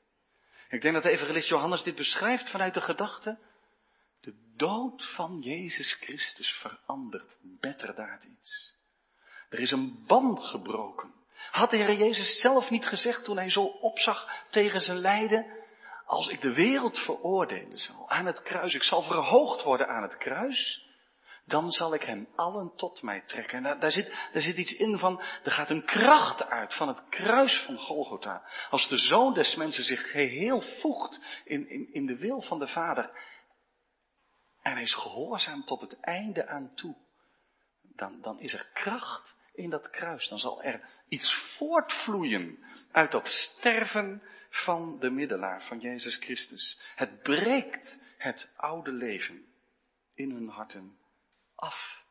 Ik 0.69 0.81
denk 0.81 0.93
dat 0.93 1.03
de 1.03 1.09
evangelist 1.09 1.47
Johannes 1.47 1.83
dit 1.83 1.95
beschrijft 1.95 2.49
vanuit 2.49 2.73
de 2.73 2.81
gedachte. 2.81 3.37
De 4.19 4.33
dood 4.55 5.13
van 5.15 5.39
Jezus 5.39 5.93
Christus 5.93 6.51
verandert 6.51 7.37
betterdaad 7.41 8.23
iets. 8.23 8.75
Er 9.49 9.59
is 9.59 9.71
een 9.71 10.03
band 10.07 10.43
gebroken. 10.43 11.13
Had 11.51 11.69
de 11.69 11.77
Heer 11.77 11.97
Jezus 11.97 12.39
zelf 12.39 12.69
niet 12.69 12.85
gezegd 12.85 13.23
toen 13.23 13.37
hij 13.37 13.49
zo 13.49 13.63
opzag 13.63 14.45
tegen 14.49 14.81
zijn 14.81 14.97
lijden, 14.97 15.45
als 16.11 16.27
ik 16.27 16.41
de 16.41 16.53
wereld 16.53 16.97
veroordelen 16.97 17.77
zal 17.77 18.09
aan 18.09 18.25
het 18.25 18.41
kruis, 18.41 18.73
ik 18.73 18.83
zal 18.83 19.01
verhoogd 19.01 19.63
worden 19.63 19.87
aan 19.87 20.01
het 20.01 20.17
kruis, 20.17 20.85
dan 21.45 21.71
zal 21.71 21.93
ik 21.93 22.01
hen 22.01 22.27
allen 22.35 22.75
tot 22.75 23.01
mij 23.01 23.23
trekken. 23.25 23.65
En 23.65 23.79
daar, 23.79 23.91
zit, 23.91 24.29
daar 24.33 24.41
zit 24.41 24.57
iets 24.57 24.73
in 24.73 24.97
van, 24.97 25.21
er 25.43 25.51
gaat 25.51 25.69
een 25.69 25.85
kracht 25.85 26.43
uit 26.43 26.73
van 26.73 26.87
het 26.87 27.09
kruis 27.09 27.57
van 27.65 27.77
Golgotha. 27.77 28.43
Als 28.69 28.87
de 28.87 28.97
zoon 28.97 29.33
des 29.33 29.55
mensen 29.55 29.83
zich 29.83 30.11
geheel 30.11 30.61
voegt 30.61 31.41
in, 31.45 31.69
in, 31.69 31.93
in 31.93 32.05
de 32.05 32.15
wil 32.15 32.41
van 32.41 32.59
de 32.59 32.67
Vader. 32.67 33.11
En 34.61 34.73
hij 34.73 34.81
is 34.81 34.93
gehoorzaam 34.93 35.65
tot 35.65 35.81
het 35.81 35.99
einde 35.99 36.47
aan 36.47 36.71
toe. 36.75 36.95
Dan, 37.95 38.21
dan 38.21 38.39
is 38.39 38.53
er 38.53 38.69
kracht 38.73 39.35
in 39.53 39.69
dat 39.69 39.89
kruis. 39.89 40.27
Dan 40.27 40.39
zal 40.39 40.63
er 40.63 40.89
iets 41.07 41.55
voortvloeien 41.57 42.65
uit 42.91 43.11
dat 43.11 43.27
sterven 43.27 44.23
van 44.49 44.99
de 44.99 45.09
middelaar, 45.09 45.61
van 45.63 45.79
Jezus 45.79 46.15
Christus. 46.15 46.79
Het 46.95 47.21
breekt 47.21 47.99
het 48.17 48.49
oude 48.55 48.91
leven 48.91 49.45
in 50.13 50.31
hun 50.31 50.47
harten 50.47 50.97
af. 51.55 52.03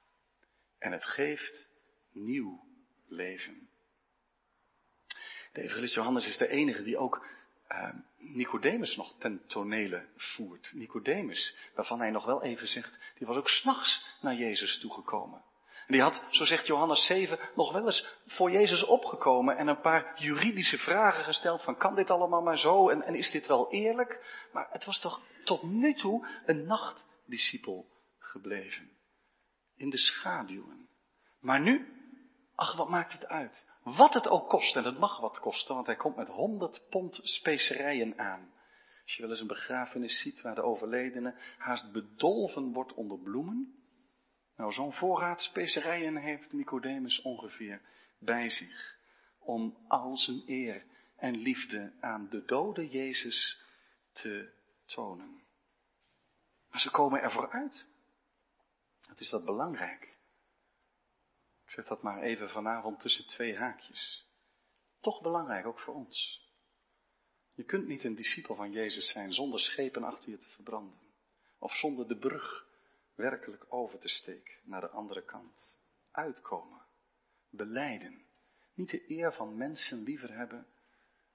En 0.78 0.92
het 0.92 1.04
geeft 1.04 1.68
nieuw 2.12 2.64
leven. 3.08 3.68
De 5.52 5.60
evangelist 5.60 5.94
Johannes 5.94 6.28
is 6.28 6.36
de 6.36 6.48
enige 6.48 6.82
die 6.82 6.96
ook 6.96 7.26
uh, 7.68 7.92
Nicodemus 8.16 8.96
nog 8.96 9.14
ten 9.18 9.46
tonele 9.46 10.06
voert. 10.16 10.70
Nicodemus, 10.72 11.56
waarvan 11.74 11.98
hij 11.98 12.10
nog 12.10 12.24
wel 12.24 12.42
even 12.42 12.66
zegt, 12.66 13.14
die 13.18 13.26
was 13.26 13.36
ook 13.36 13.48
s'nachts 13.48 14.18
naar 14.20 14.34
Jezus 14.34 14.78
toegekomen. 14.78 15.44
Die 15.86 16.00
had, 16.00 16.22
zo 16.30 16.44
zegt 16.44 16.66
Johannes 16.66 17.04
7, 17.04 17.38
nog 17.54 17.72
wel 17.72 17.86
eens 17.86 18.06
voor 18.26 18.50
Jezus 18.50 18.84
opgekomen 18.84 19.56
en 19.56 19.68
een 19.68 19.80
paar 19.80 20.20
juridische 20.20 20.78
vragen 20.78 21.24
gesteld 21.24 21.62
van 21.62 21.76
kan 21.76 21.94
dit 21.94 22.10
allemaal 22.10 22.42
maar 22.42 22.58
zo 22.58 22.88
en, 22.88 23.14
is 23.14 23.30
dit 23.30 23.46
wel 23.46 23.72
eerlijk? 23.72 24.46
Maar 24.52 24.68
het 24.70 24.84
was 24.84 25.00
toch 25.00 25.20
tot 25.44 25.62
nu 25.62 25.94
toe 25.94 26.26
een 26.46 26.66
nachtdiscipel 26.66 27.86
gebleven. 28.18 28.90
In 29.76 29.90
de 29.90 29.98
schaduwen. 29.98 30.88
Maar 31.40 31.60
nu, 31.60 31.86
ach 32.54 32.76
wat 32.76 32.88
maakt 32.88 33.12
het 33.12 33.26
uit? 33.26 33.66
Wat 33.82 34.14
het 34.14 34.28
ook 34.28 34.48
kost, 34.48 34.76
en 34.76 34.84
het 34.84 34.98
mag 34.98 35.20
wat 35.20 35.40
kosten, 35.40 35.74
want 35.74 35.86
hij 35.86 35.96
komt 35.96 36.16
met 36.16 36.28
honderd 36.28 36.86
pond 36.90 37.20
specerijen 37.22 38.18
aan. 38.18 38.52
Als 39.02 39.14
je 39.14 39.22
wel 39.22 39.30
eens 39.30 39.40
een 39.40 39.46
begrafenis 39.46 40.20
ziet 40.20 40.40
waar 40.40 40.54
de 40.54 40.62
overledene 40.62 41.34
haast 41.58 41.92
bedolven 41.92 42.72
wordt 42.72 42.94
onder 42.94 43.18
bloemen, 43.18 43.79
nou, 44.60 44.72
zo'n 44.72 44.92
voorraad 44.92 45.42
specerijen 45.42 46.16
heeft 46.16 46.52
Nicodemus 46.52 47.22
ongeveer 47.22 47.80
bij 48.18 48.48
zich. 48.48 48.98
Om 49.38 49.76
al 49.88 50.16
zijn 50.16 50.42
eer 50.46 50.84
en 51.16 51.36
liefde 51.36 51.92
aan 52.00 52.28
de 52.28 52.44
dode 52.44 52.88
Jezus 52.88 53.62
te 54.12 54.52
tonen. 54.84 55.42
Maar 56.70 56.80
ze 56.80 56.90
komen 56.90 57.22
ervoor 57.22 57.50
uit. 57.50 57.86
Het 59.06 59.20
is 59.20 59.30
dat 59.30 59.44
belangrijk. 59.44 60.02
Ik 61.64 61.70
zeg 61.70 61.84
dat 61.84 62.02
maar 62.02 62.22
even 62.22 62.50
vanavond 62.50 63.00
tussen 63.00 63.26
twee 63.26 63.56
haakjes. 63.56 64.26
Toch 65.00 65.22
belangrijk 65.22 65.66
ook 65.66 65.80
voor 65.80 65.94
ons. 65.94 66.48
Je 67.54 67.64
kunt 67.64 67.86
niet 67.86 68.04
een 68.04 68.14
discipel 68.14 68.54
van 68.54 68.72
Jezus 68.72 69.10
zijn 69.10 69.32
zonder 69.32 69.60
schepen 69.60 70.04
achter 70.04 70.30
je 70.30 70.38
te 70.38 70.48
verbranden. 70.48 70.98
Of 71.58 71.72
zonder 71.72 72.08
de 72.08 72.18
brug 72.18 72.68
werkelijk 73.20 73.66
over 73.68 73.98
te 73.98 74.08
steken 74.08 74.54
naar 74.62 74.80
de 74.80 74.90
andere 74.90 75.24
kant. 75.24 75.78
Uitkomen, 76.10 76.82
beleiden. 77.50 78.24
Niet 78.74 78.90
de 78.90 79.10
eer 79.10 79.32
van 79.32 79.56
mensen 79.56 80.02
liever 80.02 80.36
hebben 80.36 80.66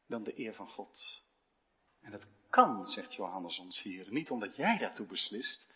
dan 0.08 0.24
de 0.24 0.40
eer 0.40 0.54
van 0.54 0.68
God. 0.68 1.24
En 2.02 2.12
dat 2.12 2.28
kan, 2.50 2.86
zegt 2.86 3.14
Johannes 3.14 3.60
ons 3.60 3.82
hier, 3.82 4.12
niet 4.12 4.30
omdat 4.30 4.56
jij 4.56 4.78
daartoe 4.78 5.08
beslist, 5.08 5.70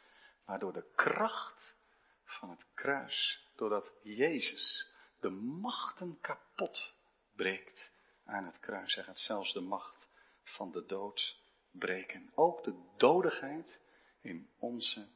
maar 0.46 0.60
door 0.60 0.74
de 0.74 0.92
kracht 0.96 1.76
van 2.24 2.50
het 2.50 2.66
kruis. 2.74 3.48
Doordat 3.56 3.92
Jezus 4.04 4.94
de 5.20 5.30
machten 5.30 6.20
kapot 6.22 6.94
breekt 7.36 7.92
aan 8.26 8.46
het 8.46 8.60
kruis. 8.60 8.96
Hij 8.96 9.04
gaat 9.04 9.20
zelfs 9.20 9.54
de 9.54 9.62
macht 9.62 10.10
van 10.44 10.72
de 10.72 10.86
dood 10.86 11.42
breken. 11.72 12.32
Ook 12.36 12.64
de 12.64 12.94
dodigheid 12.98 13.82
in 14.22 14.50
onze 14.60 15.08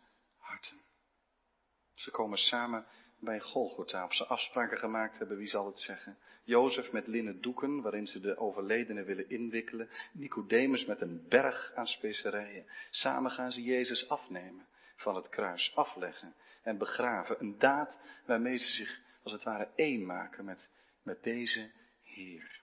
Ze 1.93 2.11
komen 2.11 2.37
samen 2.37 2.85
bij 3.19 3.39
Golgotha. 3.39 4.05
Of 4.05 4.13
ze 4.13 4.25
afspraken 4.25 4.77
gemaakt 4.77 5.17
hebben, 5.17 5.37
wie 5.37 5.47
zal 5.47 5.65
het 5.65 5.79
zeggen? 5.79 6.17
Jozef 6.43 6.91
met 6.91 7.07
linnen 7.07 7.41
doeken, 7.41 7.81
waarin 7.81 8.07
ze 8.07 8.19
de 8.19 8.37
overledenen 8.37 9.05
willen 9.05 9.29
inwikkelen. 9.29 9.89
Nicodemus 10.13 10.85
met 10.85 11.01
een 11.01 11.25
berg 11.27 11.71
aan 11.75 11.87
specerijen. 11.87 12.65
Samen 12.89 13.31
gaan 13.31 13.51
ze 13.51 13.63
Jezus 13.63 14.09
afnemen 14.09 14.67
van 14.95 15.15
het 15.15 15.29
kruis, 15.29 15.75
afleggen 15.75 16.35
en 16.63 16.77
begraven. 16.77 17.39
Een 17.39 17.59
daad 17.59 17.97
waarmee 18.25 18.57
ze 18.57 18.73
zich, 18.73 19.01
als 19.23 19.33
het 19.33 19.43
ware, 19.43 19.69
één 19.75 20.05
maken 20.05 20.45
met, 20.45 20.69
met 21.03 21.23
deze 21.23 21.71
Heer. 22.01 22.61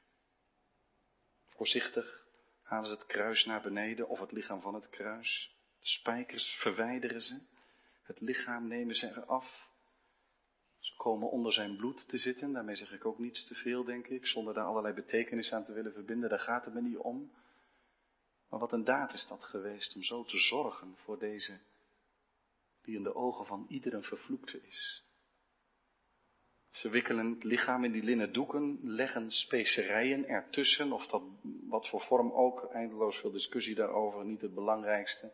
Voorzichtig 1.48 2.26
halen 2.62 2.86
ze 2.86 2.92
het 2.92 3.06
kruis 3.06 3.44
naar 3.44 3.62
beneden 3.62 4.08
of 4.08 4.20
het 4.20 4.32
lichaam 4.32 4.60
van 4.60 4.74
het 4.74 4.88
kruis. 4.88 5.56
De 5.80 5.86
spijkers 5.86 6.56
verwijderen 6.60 7.20
ze. 7.20 7.40
Het 8.02 8.20
lichaam 8.20 8.68
nemen 8.68 8.94
ze 8.94 9.08
eraf. 9.08 9.68
Ze 10.78 10.96
komen 10.96 11.30
onder 11.30 11.52
zijn 11.52 11.76
bloed 11.76 12.08
te 12.08 12.18
zitten. 12.18 12.52
Daarmee 12.52 12.74
zeg 12.74 12.92
ik 12.92 13.04
ook 13.04 13.18
niets 13.18 13.46
te 13.46 13.54
veel, 13.54 13.84
denk 13.84 14.06
ik, 14.06 14.26
zonder 14.26 14.54
daar 14.54 14.64
allerlei 14.64 14.94
betekenis 14.94 15.52
aan 15.52 15.64
te 15.64 15.72
willen 15.72 15.92
verbinden. 15.92 16.28
Daar 16.28 16.40
gaat 16.40 16.64
het 16.64 16.74
me 16.74 16.80
niet 16.80 16.96
om. 16.96 17.32
Maar 18.48 18.60
wat 18.60 18.72
een 18.72 18.84
daad 18.84 19.12
is 19.12 19.26
dat 19.26 19.44
geweest 19.44 19.94
om 19.94 20.02
zo 20.02 20.24
te 20.24 20.38
zorgen 20.38 20.96
voor 20.96 21.18
deze, 21.18 21.60
die 22.82 22.96
in 22.96 23.02
de 23.02 23.14
ogen 23.14 23.46
van 23.46 23.66
ieder 23.68 24.04
vervloekte 24.04 24.60
is. 24.66 25.04
Ze 26.70 26.88
wikkelen 26.88 27.30
het 27.30 27.44
lichaam 27.44 27.84
in 27.84 27.92
die 27.92 28.02
linnen 28.02 28.32
doeken, 28.32 28.78
leggen 28.82 29.30
specerijen 29.30 30.28
ertussen, 30.28 30.92
of 30.92 31.06
dat 31.06 31.22
wat 31.68 31.88
voor 31.88 32.00
vorm 32.00 32.32
ook, 32.32 32.64
eindeloos 32.64 33.18
veel 33.18 33.30
discussie 33.30 33.74
daarover, 33.74 34.24
niet 34.24 34.40
het 34.40 34.54
belangrijkste. 34.54 35.32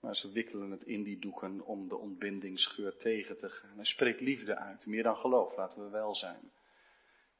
Maar 0.00 0.16
ze 0.16 0.32
wikkelen 0.32 0.70
het 0.70 0.82
in 0.82 1.02
die 1.02 1.18
doeken 1.18 1.60
om 1.60 1.88
de 1.88 1.96
ontbindingsgeur 1.96 2.96
tegen 2.96 3.38
te 3.38 3.50
gaan. 3.50 3.76
Hij 3.76 3.84
spreekt 3.84 4.20
liefde 4.20 4.56
uit, 4.56 4.86
meer 4.86 5.02
dan 5.02 5.16
geloof, 5.16 5.56
laten 5.56 5.84
we 5.84 5.90
wel 5.90 6.14
zijn. 6.14 6.52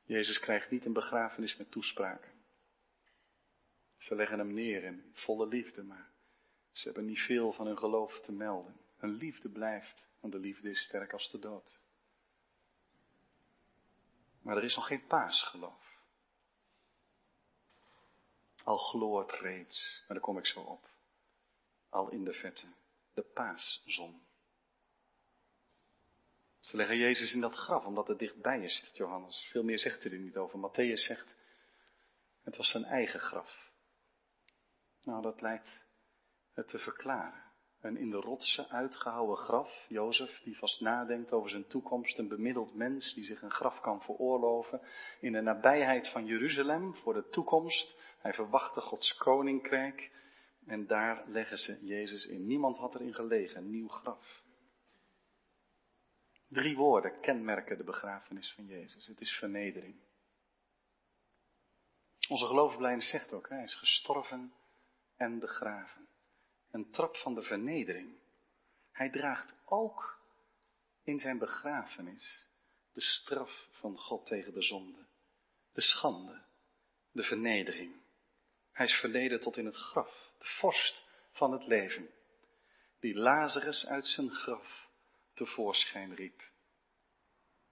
Jezus 0.05 0.39
krijgt 0.39 0.71
niet 0.71 0.85
een 0.85 0.93
begrafenis 0.93 1.57
met 1.57 1.71
toespraken. 1.71 2.33
Ze 3.97 4.15
leggen 4.15 4.39
hem 4.39 4.55
neer 4.55 4.85
in 4.85 5.11
volle 5.13 5.47
liefde, 5.47 5.83
maar 5.83 6.11
ze 6.73 6.85
hebben 6.85 7.05
niet 7.05 7.21
veel 7.21 7.53
van 7.53 7.67
hun 7.67 7.79
geloof 7.79 8.21
te 8.21 8.33
melden. 8.33 8.77
Hun 8.97 9.11
liefde 9.11 9.49
blijft, 9.49 10.07
want 10.21 10.33
de 10.33 10.39
liefde 10.39 10.71
is 10.71 10.83
sterk 10.83 11.13
als 11.13 11.31
de 11.31 11.39
dood. 11.39 11.83
Maar 14.43 14.57
er 14.57 14.65
is 14.65 14.77
nog 14.77 14.87
geen 14.87 15.07
paasgeloof. 15.07 15.97
Al 18.65 18.79
gloort 18.79 19.33
reeds, 19.33 19.99
maar 19.99 20.17
daar 20.17 20.27
kom 20.27 20.39
ik 20.39 20.47
zo 20.47 20.61
op. 20.61 20.89
Al 21.89 22.11
in 22.11 22.25
de 22.25 22.33
vette, 22.33 22.67
de 23.15 23.23
paaszon. 23.23 24.27
Ze 26.61 26.77
leggen 26.77 26.97
Jezus 26.97 27.33
in 27.33 27.41
dat 27.41 27.55
graf, 27.55 27.85
omdat 27.85 28.09
het 28.09 28.19
dichtbij 28.19 28.61
is, 28.61 28.77
zegt 28.77 28.97
Johannes. 28.97 29.49
Veel 29.51 29.63
meer 29.63 29.79
zegt 29.79 30.03
hij 30.03 30.13
er 30.13 30.19
niet 30.19 30.37
over. 30.37 30.59
Matthäus 30.59 31.05
zegt, 31.07 31.37
het 32.43 32.57
was 32.57 32.71
zijn 32.71 32.85
eigen 32.85 33.21
graf. 33.21 33.71
Nou, 35.03 35.23
dat 35.23 35.41
lijkt 35.41 35.87
het 36.53 36.69
te 36.69 36.79
verklaren. 36.79 37.47
Een 37.81 37.97
in 37.97 38.11
de 38.11 38.17
rotsen 38.17 38.69
uitgehouwen 38.69 39.37
graf, 39.37 39.85
Jozef, 39.89 40.41
die 40.45 40.59
vast 40.59 40.81
nadenkt 40.81 41.33
over 41.33 41.51
zijn 41.51 41.67
toekomst, 41.67 42.19
een 42.19 42.29
bemiddeld 42.29 42.75
mens 42.75 43.15
die 43.15 43.25
zich 43.25 43.43
een 43.43 43.51
graf 43.51 43.81
kan 43.81 44.03
veroorloven, 44.03 44.81
in 45.21 45.33
de 45.33 45.41
nabijheid 45.41 46.09
van 46.09 46.27
Jeruzalem 46.27 46.95
voor 46.95 47.15
de 47.15 47.29
toekomst. 47.29 47.95
Hij 48.19 48.33
verwachtte 48.33 48.81
Gods 48.81 49.15
koninkrijk 49.15 50.11
en 50.69 50.87
daar 50.87 51.29
leggen 51.29 51.59
ze 51.59 51.85
Jezus 51.85 52.27
in. 52.27 52.47
Niemand 52.47 52.77
had 52.77 52.95
erin 52.95 53.15
gelegen, 53.15 53.71
nieuw 53.71 53.89
graf. 53.89 54.43
Drie 56.49 56.77
woorden 56.77 57.21
kenmerken 57.21 57.77
de 57.77 57.85
begrafenis 57.85 58.53
van 58.53 58.67
Jezus. 58.67 59.07
Het 59.07 59.21
is 59.21 59.31
vernedering. 59.31 59.97
Onze 62.29 62.47
geloofsbelijdenis 62.47 63.11
zegt 63.11 63.33
ook, 63.33 63.49
hij 63.49 63.63
is 63.63 63.75
gestorven 63.75 64.53
en 65.17 65.39
begraven 65.39 66.09
een 66.71 66.91
trap 66.91 67.17
van 67.17 67.35
de 67.35 67.43
vernedering. 67.43 68.19
Hij 68.93 69.11
draagt 69.11 69.57
ook 69.65 70.21
in 71.03 71.19
zijn 71.19 71.39
begrafenis 71.39 72.49
de 72.93 73.01
straf 73.01 73.69
van 73.71 73.99
God 73.99 74.27
tegen 74.27 74.53
de 74.53 74.63
zonde, 74.63 75.07
de 75.73 75.81
schande, 75.81 76.43
de 77.13 77.23
vernedering. 77.23 77.95
Hij 78.79 78.87
is 78.87 79.01
verleden 79.01 79.41
tot 79.41 79.57
in 79.57 79.67
het 79.67 79.77
graf, 79.77 80.33
de 80.39 80.45
vorst 80.45 81.05
van 81.33 81.53
het 81.53 81.67
leven, 81.67 82.11
die 83.01 83.15
Lazarus 83.15 83.87
uit 83.87 84.07
zijn 84.07 84.31
graf 84.31 84.89
tevoorschijn 85.35 86.15
riep, 86.15 86.43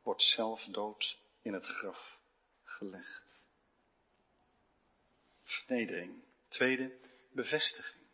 wordt 0.03 0.23
zelf 0.23 0.65
dood 0.65 1.19
in 1.43 1.53
het 1.53 1.65
graf 1.65 2.19
gelegd. 2.65 3.47
Vernedering. 5.43 6.25
Tweede, 6.49 6.99
bevestiging 7.33 8.05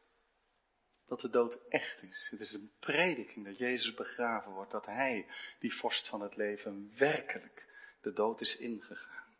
dat 1.06 1.20
de 1.20 1.30
dood 1.30 1.68
echt 1.68 2.02
is. 2.02 2.28
Het 2.30 2.40
is 2.40 2.52
een 2.52 2.72
prediking 2.78 3.44
dat 3.44 3.58
Jezus 3.58 3.94
begraven 3.94 4.52
wordt, 4.52 4.70
dat 4.70 4.86
Hij, 4.86 5.26
die 5.58 5.74
vorst 5.74 6.08
van 6.08 6.20
het 6.20 6.36
leven, 6.36 6.92
werkelijk 6.98 7.66
de 8.00 8.12
dood 8.12 8.40
is 8.40 8.56
ingegaan. 8.56 9.34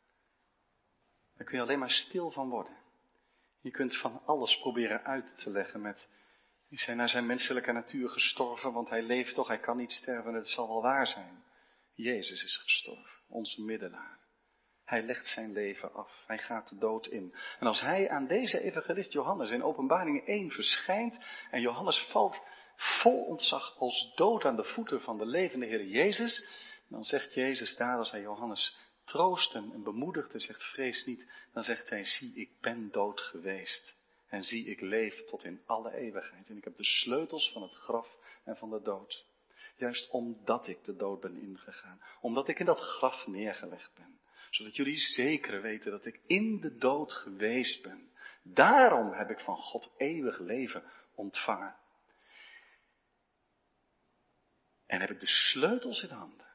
Daar 1.36 1.46
kun 1.46 1.56
je 1.56 1.62
alleen 1.62 1.78
maar 1.78 1.90
stil 1.90 2.30
van 2.30 2.48
worden. 2.48 2.81
Je 3.62 3.70
kunt 3.70 3.96
van 3.96 4.22
alles 4.26 4.58
proberen 4.58 5.04
uit 5.04 5.38
te 5.38 5.50
leggen 5.50 5.80
met, 5.80 6.10
is 6.68 6.86
hij 6.86 6.94
naar 6.94 7.08
zijn 7.08 7.26
menselijke 7.26 7.72
natuur 7.72 8.10
gestorven, 8.10 8.72
want 8.72 8.88
hij 8.88 9.02
leeft 9.02 9.34
toch, 9.34 9.48
hij 9.48 9.60
kan 9.60 9.76
niet 9.76 9.92
sterven, 9.92 10.34
het 10.34 10.48
zal 10.48 10.68
wel 10.68 10.82
waar 10.82 11.06
zijn. 11.06 11.44
Jezus 11.94 12.44
is 12.44 12.56
gestorven, 12.56 13.20
onze 13.28 13.62
middelaar. 13.62 14.18
Hij 14.84 15.02
legt 15.02 15.28
zijn 15.28 15.52
leven 15.52 15.94
af. 15.94 16.24
Hij 16.26 16.38
gaat 16.38 16.68
de 16.68 16.78
dood 16.78 17.06
in. 17.06 17.34
En 17.60 17.66
als 17.66 17.80
hij 17.80 18.10
aan 18.10 18.26
deze 18.26 18.60
evangelist 18.60 19.12
Johannes 19.12 19.50
in 19.50 19.62
openbaring 19.62 20.26
1 20.26 20.50
verschijnt 20.50 21.18
en 21.50 21.60
Johannes 21.60 22.08
valt 22.10 22.42
vol 22.76 23.24
ontzag 23.24 23.78
als 23.78 24.12
dood 24.14 24.44
aan 24.44 24.56
de 24.56 24.64
voeten 24.64 25.00
van 25.00 25.18
de 25.18 25.26
levende 25.26 25.66
Heer 25.66 25.84
Jezus, 25.84 26.46
dan 26.88 27.04
zegt 27.04 27.34
Jezus 27.34 27.76
daar 27.76 27.96
als 27.98 28.10
hij 28.10 28.20
Johannes 28.20 28.76
troost 29.04 29.54
en 29.54 29.82
bemoedigt 29.82 30.34
en 30.34 30.40
zegt 30.40 30.62
vrees 30.62 31.04
niet, 31.04 31.26
dan 31.52 31.62
zegt 31.62 31.90
hij 31.90 32.04
zie 32.04 32.34
ik 32.34 32.60
ben 32.60 32.90
dood 32.90 33.20
geweest 33.20 33.96
en 34.28 34.42
zie 34.42 34.66
ik 34.66 34.80
leef 34.80 35.24
tot 35.24 35.44
in 35.44 35.62
alle 35.66 35.94
eeuwigheid 35.94 36.48
en 36.48 36.56
ik 36.56 36.64
heb 36.64 36.76
de 36.76 36.84
sleutels 36.84 37.52
van 37.52 37.62
het 37.62 37.72
graf 37.74 38.40
en 38.44 38.56
van 38.56 38.70
de 38.70 38.82
dood. 38.82 39.26
Juist 39.76 40.10
omdat 40.10 40.66
ik 40.66 40.84
de 40.84 40.96
dood 40.96 41.20
ben 41.20 41.40
ingegaan, 41.40 42.02
omdat 42.20 42.48
ik 42.48 42.58
in 42.58 42.66
dat 42.66 42.80
graf 42.80 43.26
neergelegd 43.26 43.94
ben 43.94 44.20
zodat 44.50 44.76
jullie 44.76 44.96
zeker 44.96 45.62
weten 45.62 45.90
dat 45.90 46.04
ik 46.04 46.20
in 46.26 46.60
de 46.60 46.76
dood 46.76 47.12
geweest 47.12 47.82
ben. 47.82 48.10
Daarom 48.42 49.12
heb 49.12 49.30
ik 49.30 49.40
van 49.40 49.56
God 49.56 49.90
eeuwig 49.96 50.38
leven 50.38 50.84
ontvangen. 51.14 51.76
En 54.86 55.00
heb 55.00 55.10
ik 55.10 55.20
de 55.20 55.26
sleutels 55.26 56.02
in 56.02 56.10
handen 56.10 56.46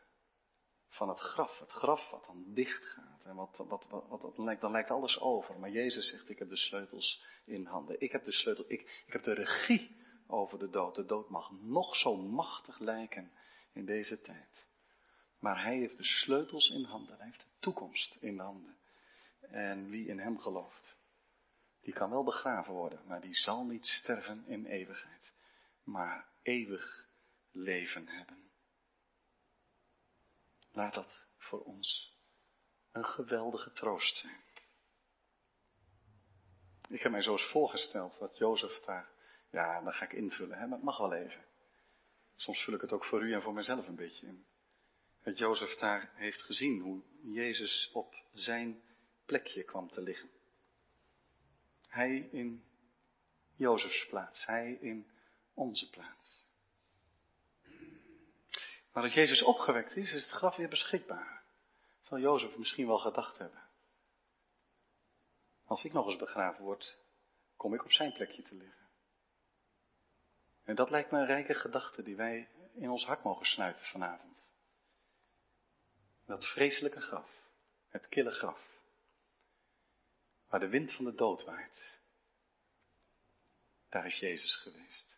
van 0.98 1.10
het 1.10 1.20
graf. 1.20 1.60
Het 1.60 1.72
graf 1.72 2.10
wat 2.10 2.26
dan 2.26 2.44
dicht 2.54 2.86
gaat. 2.86 3.26
En 3.26 3.36
wat, 3.36 3.58
wat, 3.58 3.86
wat, 3.90 4.06
wat, 4.08 4.36
dan, 4.36 4.46
lijkt, 4.46 4.62
dan 4.62 4.86
alles 4.88 5.20
over. 5.20 5.60
Maar 5.60 5.70
Jezus 5.70 6.10
zegt, 6.10 6.30
ik 6.30 6.40
heb 6.40 6.50
de 6.50 6.58
sleutels 6.58 7.24
in 7.46 7.66
handen. 7.66 8.02
Ik 8.02 8.12
heb 8.12 8.24
de 8.24 8.32
sleutel, 8.32 8.66
ik, 8.68 9.04
ik 9.08 9.14
heb 9.14 9.24
de 9.24 9.34
regie 9.34 9.98
over 10.28 10.60
de 10.60 10.70
dood. 10.70 10.96
De 10.96 11.06
dood 11.06 11.30
mag 11.30 11.52
nog 11.52 11.96
zo 11.96 12.16
machtig 12.16 12.80
lijken 12.80 13.32
in 13.74 13.86
deze 13.86 14.22
tijd. 14.22 14.68
Maar 15.40 15.64
hij 15.64 15.78
heeft 15.78 15.98
de 15.98 16.04
sleutels 16.04 16.70
in 16.70 16.84
handen. 16.84 17.18
Hij 17.18 17.26
heeft 17.26 17.42
de 17.42 17.60
toekomst 17.60 18.18
in 18.20 18.40
handen. 18.40 18.78
En 19.42 19.90
wie 19.90 20.08
in 20.08 20.20
hem 20.20 20.40
gelooft, 20.40 20.98
die 21.82 21.94
kan 21.94 22.10
wel 22.10 22.24
begraven 22.24 22.74
worden, 22.74 23.02
maar 23.06 23.22
die 23.22 23.36
zal 23.36 23.66
niet 23.66 23.86
sterven 23.86 24.44
in 24.48 24.66
eeuwigheid, 24.66 25.34
maar 25.84 26.28
eeuwig 26.42 27.08
leven 27.52 28.08
hebben. 28.08 28.47
Laat 30.78 30.94
dat 30.94 31.28
voor 31.38 31.64
ons 31.64 32.18
een 32.92 33.06
geweldige 33.06 33.72
troost 33.72 34.18
zijn. 34.18 34.44
Ik 36.90 37.02
heb 37.02 37.12
mij 37.12 37.22
zo 37.22 37.32
eens 37.32 37.50
voorgesteld 37.52 38.20
dat 38.20 38.38
Jozef 38.38 38.80
daar, 38.80 39.10
ja, 39.52 39.82
dan 39.82 39.94
ga 39.94 40.06
ik 40.06 40.14
invullen, 40.14 40.58
hè, 40.58 40.68
maar 40.68 40.78
het 40.78 40.86
mag 40.86 40.98
wel 40.98 41.14
even. 41.14 41.46
Soms 42.36 42.64
vul 42.64 42.74
ik 42.74 42.82
het 42.82 42.92
ook 42.92 43.06
voor 43.06 43.24
u 43.24 43.34
en 43.34 43.42
voor 43.42 43.54
mezelf 43.54 43.88
een 43.88 43.96
beetje 43.96 44.28
in 44.28 44.46
dat 45.24 45.38
Jozef 45.38 45.76
daar 45.76 46.12
heeft 46.14 46.42
gezien 46.42 46.80
hoe 46.80 47.04
Jezus 47.22 47.90
op 47.94 48.16
zijn 48.34 48.82
plekje 49.26 49.64
kwam 49.64 49.90
te 49.90 50.02
liggen. 50.02 50.30
Hij 51.88 52.30
in 52.32 52.64
Jozefs 53.56 54.08
plaats, 54.08 54.46
hij 54.46 54.78
in 54.82 55.12
onze 55.54 55.90
plaats. 55.90 56.47
Maar 58.98 59.06
als 59.06 59.16
Jezus 59.16 59.44
opgewekt 59.44 59.96
is, 59.96 60.14
is 60.14 60.24
het 60.24 60.32
graf 60.32 60.56
weer 60.56 60.70
beschikbaar. 60.70 61.44
Zal 62.00 62.20
Jozef 62.20 62.58
misschien 62.58 62.88
wel 62.88 62.98
gedacht 62.98 63.38
hebben. 63.38 63.64
Als 65.66 65.84
ik 65.84 65.94
nog 65.94 66.06
eens 66.06 66.16
begraven 66.16 66.64
word, 66.64 66.98
kom 67.56 67.74
ik 67.74 67.84
op 67.84 67.92
zijn 67.92 68.14
plekje 68.14 68.42
te 68.42 68.56
liggen. 68.56 68.88
En 70.64 70.76
dat 70.76 70.90
lijkt 70.90 71.12
me 71.12 71.20
een 71.20 71.26
rijke 71.26 71.54
gedachte 71.54 72.04
die 72.04 72.16
wij 72.16 72.50
in 72.76 72.90
ons 72.90 73.06
hart 73.06 73.24
mogen 73.24 73.46
sluiten 73.46 73.86
vanavond. 73.86 74.50
Dat 76.26 76.46
vreselijke 76.46 77.02
graf, 77.02 77.30
het 77.90 78.08
kille 78.08 78.32
graf, 78.32 78.80
waar 80.48 80.60
de 80.60 80.70
wind 80.70 80.94
van 80.94 81.06
de 81.06 81.16
dood 81.16 81.44
waait, 81.44 82.02
daar 83.90 84.06
is 84.06 84.20
Jezus 84.20 84.56
geweest. 84.56 85.17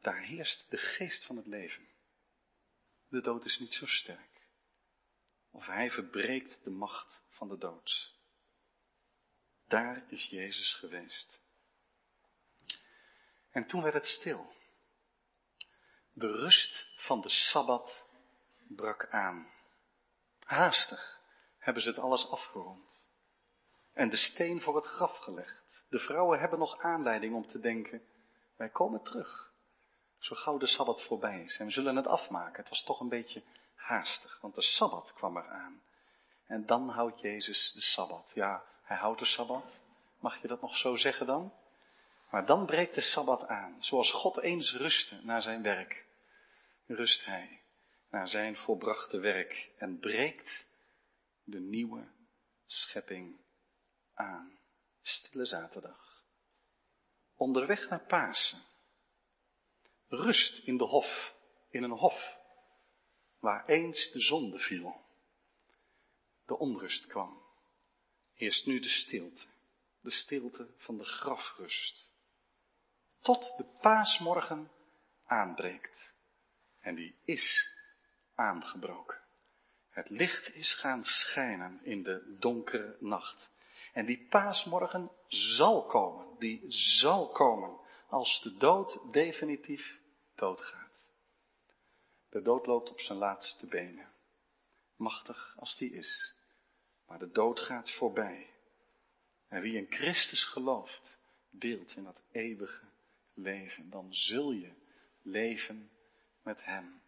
Daar 0.00 0.20
heerst 0.20 0.70
de 0.70 0.76
geest 0.76 1.24
van 1.24 1.36
het 1.36 1.46
leven. 1.46 1.88
De 3.08 3.20
dood 3.20 3.44
is 3.44 3.58
niet 3.58 3.74
zo 3.74 3.86
sterk. 3.86 4.46
Of 5.50 5.66
hij 5.66 5.90
verbreekt 5.90 6.64
de 6.64 6.70
macht 6.70 7.22
van 7.28 7.48
de 7.48 7.58
dood. 7.58 8.14
Daar 9.66 10.04
is 10.08 10.26
Jezus 10.26 10.74
geweest. 10.74 11.42
En 13.50 13.66
toen 13.66 13.82
werd 13.82 13.94
het 13.94 14.06
stil. 14.06 14.54
De 16.12 16.26
rust 16.26 16.88
van 16.96 17.20
de 17.20 17.28
Sabbat 17.28 18.08
brak 18.68 19.06
aan. 19.10 19.52
Haastig 20.44 21.20
hebben 21.58 21.82
ze 21.82 21.88
het 21.88 21.98
alles 21.98 22.28
afgerond. 22.28 23.06
En 23.92 24.10
de 24.10 24.16
steen 24.16 24.60
voor 24.60 24.76
het 24.76 24.86
graf 24.86 25.18
gelegd. 25.18 25.86
De 25.88 25.98
vrouwen 25.98 26.40
hebben 26.40 26.58
nog 26.58 26.78
aanleiding 26.78 27.34
om 27.34 27.46
te 27.46 27.60
denken, 27.60 28.02
wij 28.56 28.68
komen 28.68 29.02
terug. 29.02 29.49
Zo 30.20 30.34
gauw 30.34 30.58
de 30.58 30.66
Sabbat 30.66 31.02
voorbij 31.02 31.42
is 31.42 31.58
en 31.58 31.66
we 31.66 31.72
zullen 31.72 31.96
het 31.96 32.06
afmaken. 32.06 32.56
Het 32.56 32.68
was 32.68 32.84
toch 32.84 33.00
een 33.00 33.08
beetje 33.08 33.42
haastig, 33.74 34.38
want 34.40 34.54
de 34.54 34.62
Sabbat 34.62 35.12
kwam 35.12 35.36
eraan. 35.36 35.82
En 36.46 36.66
dan 36.66 36.88
houdt 36.88 37.20
Jezus 37.20 37.72
de 37.72 37.80
Sabbat. 37.80 38.32
Ja, 38.34 38.64
hij 38.82 38.96
houdt 38.96 39.18
de 39.18 39.24
Sabbat. 39.24 39.82
Mag 40.18 40.42
je 40.42 40.48
dat 40.48 40.60
nog 40.60 40.76
zo 40.76 40.96
zeggen 40.96 41.26
dan? 41.26 41.52
Maar 42.30 42.46
dan 42.46 42.66
breekt 42.66 42.94
de 42.94 43.00
Sabbat 43.00 43.46
aan. 43.46 43.82
Zoals 43.82 44.12
God 44.12 44.38
eens 44.38 44.72
rustte 44.72 45.20
na 45.22 45.40
zijn 45.40 45.62
werk, 45.62 46.06
rust 46.86 47.24
hij 47.24 47.62
naar 48.10 48.26
zijn 48.26 48.56
volbrachte 48.56 49.18
werk 49.18 49.70
en 49.78 49.98
breekt 49.98 50.66
de 51.44 51.60
nieuwe 51.60 52.08
schepping 52.66 53.40
aan. 54.14 54.58
Stille 55.02 55.44
zaterdag. 55.44 56.24
Onderweg 57.36 57.88
naar 57.88 58.06
Pasen. 58.06 58.62
Rust 60.12 60.58
in 60.58 60.76
de 60.76 60.84
hof, 60.84 61.34
in 61.70 61.82
een 61.82 61.98
hof, 61.98 62.38
waar 63.38 63.66
eens 63.66 64.10
de 64.10 64.20
zonde 64.20 64.58
viel. 64.58 65.00
De 66.46 66.58
onrust 66.58 67.06
kwam. 67.06 67.42
Eerst 68.34 68.66
nu 68.66 68.80
de 68.80 68.88
stilte, 68.88 69.46
de 70.00 70.10
stilte 70.10 70.68
van 70.76 70.96
de 70.96 71.04
grafrust. 71.04 72.08
Tot 73.20 73.54
de 73.56 73.64
paasmorgen 73.80 74.70
aanbreekt. 75.26 76.14
En 76.80 76.94
die 76.94 77.14
is 77.24 77.68
aangebroken. 78.34 79.18
Het 79.90 80.10
licht 80.10 80.54
is 80.54 80.74
gaan 80.74 81.04
schijnen 81.04 81.84
in 81.84 82.02
de 82.02 82.36
donkere 82.38 82.96
nacht. 83.00 83.52
En 83.92 84.06
die 84.06 84.26
paasmorgen 84.28 85.10
zal 85.28 85.86
komen, 85.86 86.38
die 86.38 86.64
zal 86.68 87.28
komen 87.28 87.78
als 88.08 88.40
de 88.42 88.56
dood 88.56 89.00
definitief 89.12 89.99
doodgaat. 90.40 91.10
De 92.28 92.42
dood 92.42 92.66
loopt 92.66 92.90
op 92.90 93.00
zijn 93.00 93.18
laatste 93.18 93.66
benen. 93.66 94.08
Machtig 94.96 95.54
als 95.58 95.76
die 95.76 95.92
is. 95.92 96.36
Maar 97.06 97.18
de 97.18 97.30
dood 97.30 97.60
gaat 97.60 97.90
voorbij. 97.90 98.50
En 99.48 99.60
wie 99.60 99.76
in 99.76 99.86
Christus 99.92 100.44
gelooft, 100.44 101.18
deelt 101.50 101.96
in 101.96 102.04
dat 102.04 102.22
eeuwige 102.32 102.84
leven. 103.34 103.90
Dan 103.90 104.14
zul 104.14 104.52
je 104.52 104.72
leven 105.22 105.90
met 106.42 106.64
Hem. 106.64 107.02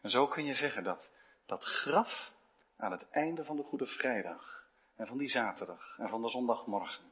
En 0.00 0.10
zo 0.10 0.26
kun 0.26 0.44
je 0.44 0.54
zeggen 0.54 0.84
dat 0.84 1.10
dat 1.46 1.64
graf 1.64 2.32
aan 2.76 2.92
het 2.92 3.10
einde 3.10 3.44
van 3.44 3.56
de 3.56 3.62
Goede 3.62 3.86
Vrijdag 3.86 4.66
en 4.96 5.06
van 5.06 5.18
die 5.18 5.28
zaterdag 5.28 5.98
en 5.98 6.08
van 6.08 6.22
de 6.22 6.28
zondagmorgen 6.28 7.11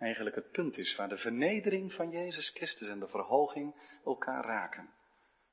eigenlijk 0.00 0.36
het 0.36 0.50
punt 0.50 0.78
is 0.78 0.96
waar 0.96 1.08
de 1.08 1.18
vernedering 1.18 1.92
van 1.92 2.10
Jezus 2.10 2.50
Christus 2.50 2.88
en 2.88 3.00
de 3.00 3.08
verhoging 3.08 3.74
elkaar 4.04 4.44
raken. 4.44 4.90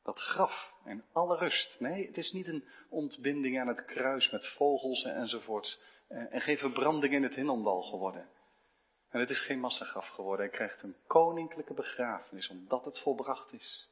Dat 0.04 0.20
graf 0.20 0.74
en 0.84 1.06
alle 1.12 1.38
rust. 1.38 1.80
Nee, 1.80 2.08
het 2.08 2.18
is 2.18 2.32
niet 2.32 2.48
een 2.48 2.68
ontbinding 2.90 3.60
aan 3.60 3.68
het 3.68 3.86
kruis 3.86 4.32
met 4.32 4.48
vogels 4.48 5.04
enzovoorts. 5.04 5.82
Eh, 6.08 6.34
en 6.34 6.42
geen 6.42 6.58
verbranding 6.58 7.14
in 7.14 7.24
het 7.24 7.36
hinnomdal 7.36 7.82
geworden. 7.82 8.30
En 9.10 9.20
het 9.20 9.30
is 9.30 9.42
geen 9.42 9.60
massagraf 9.60 10.08
geworden. 10.08 10.46
Hij 10.46 10.56
krijgt 10.56 10.82
een 10.82 10.96
koninklijke 11.08 11.74
begrafenis 11.74 12.50
omdat 12.50 12.86
het 12.86 13.00
volbracht 13.00 13.54
is. 13.54 13.90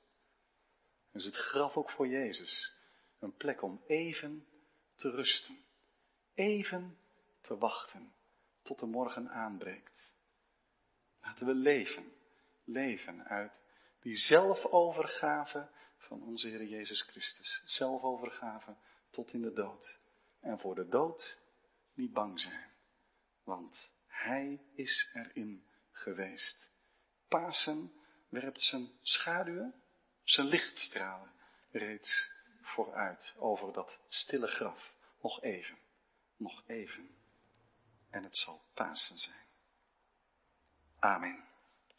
Is 1.13 1.25
het 1.25 1.35
graf 1.35 1.77
ook 1.77 1.89
voor 1.89 2.07
Jezus 2.07 2.75
een 3.19 3.35
plek 3.35 3.61
om 3.61 3.81
even 3.87 4.45
te 4.95 5.09
rusten. 5.09 5.57
Even 6.33 6.97
te 7.41 7.57
wachten 7.57 8.13
tot 8.61 8.79
de 8.79 8.85
morgen 8.85 9.29
aanbreekt. 9.29 10.14
Laten 11.25 11.45
we 11.45 11.53
leven, 11.53 12.11
leven 12.63 13.23
uit 13.23 13.59
die 14.01 14.15
zelfovergave 14.15 15.69
van 15.97 16.23
onze 16.23 16.47
Heer 16.47 16.65
Jezus 16.65 17.01
Christus. 17.01 17.61
Zelfovergave 17.65 18.75
tot 19.09 19.33
in 19.33 19.41
de 19.41 19.53
dood. 19.53 19.99
En 20.39 20.59
voor 20.59 20.75
de 20.75 20.87
dood 20.87 21.37
niet 21.93 22.13
bang 22.13 22.39
zijn, 22.39 22.71
want 23.43 23.93
Hij 24.07 24.61
is 24.73 25.09
erin 25.13 25.65
geweest. 25.91 26.69
Pasen 27.27 27.93
werpt 28.29 28.61
zijn 28.61 28.91
schaduwen, 29.01 29.75
zijn 30.23 30.47
lichtstralen 30.47 31.31
reeds 31.71 32.31
vooruit 32.61 33.35
over 33.37 33.73
dat 33.73 33.99
stille 34.07 34.47
graf. 34.47 34.93
Nog 35.21 35.41
even, 35.41 35.77
nog 36.37 36.63
even. 36.67 37.09
En 38.09 38.23
het 38.23 38.37
zal 38.37 38.61
Pasen 38.73 39.17
zijn. 39.17 39.44
Amen. 41.05 41.37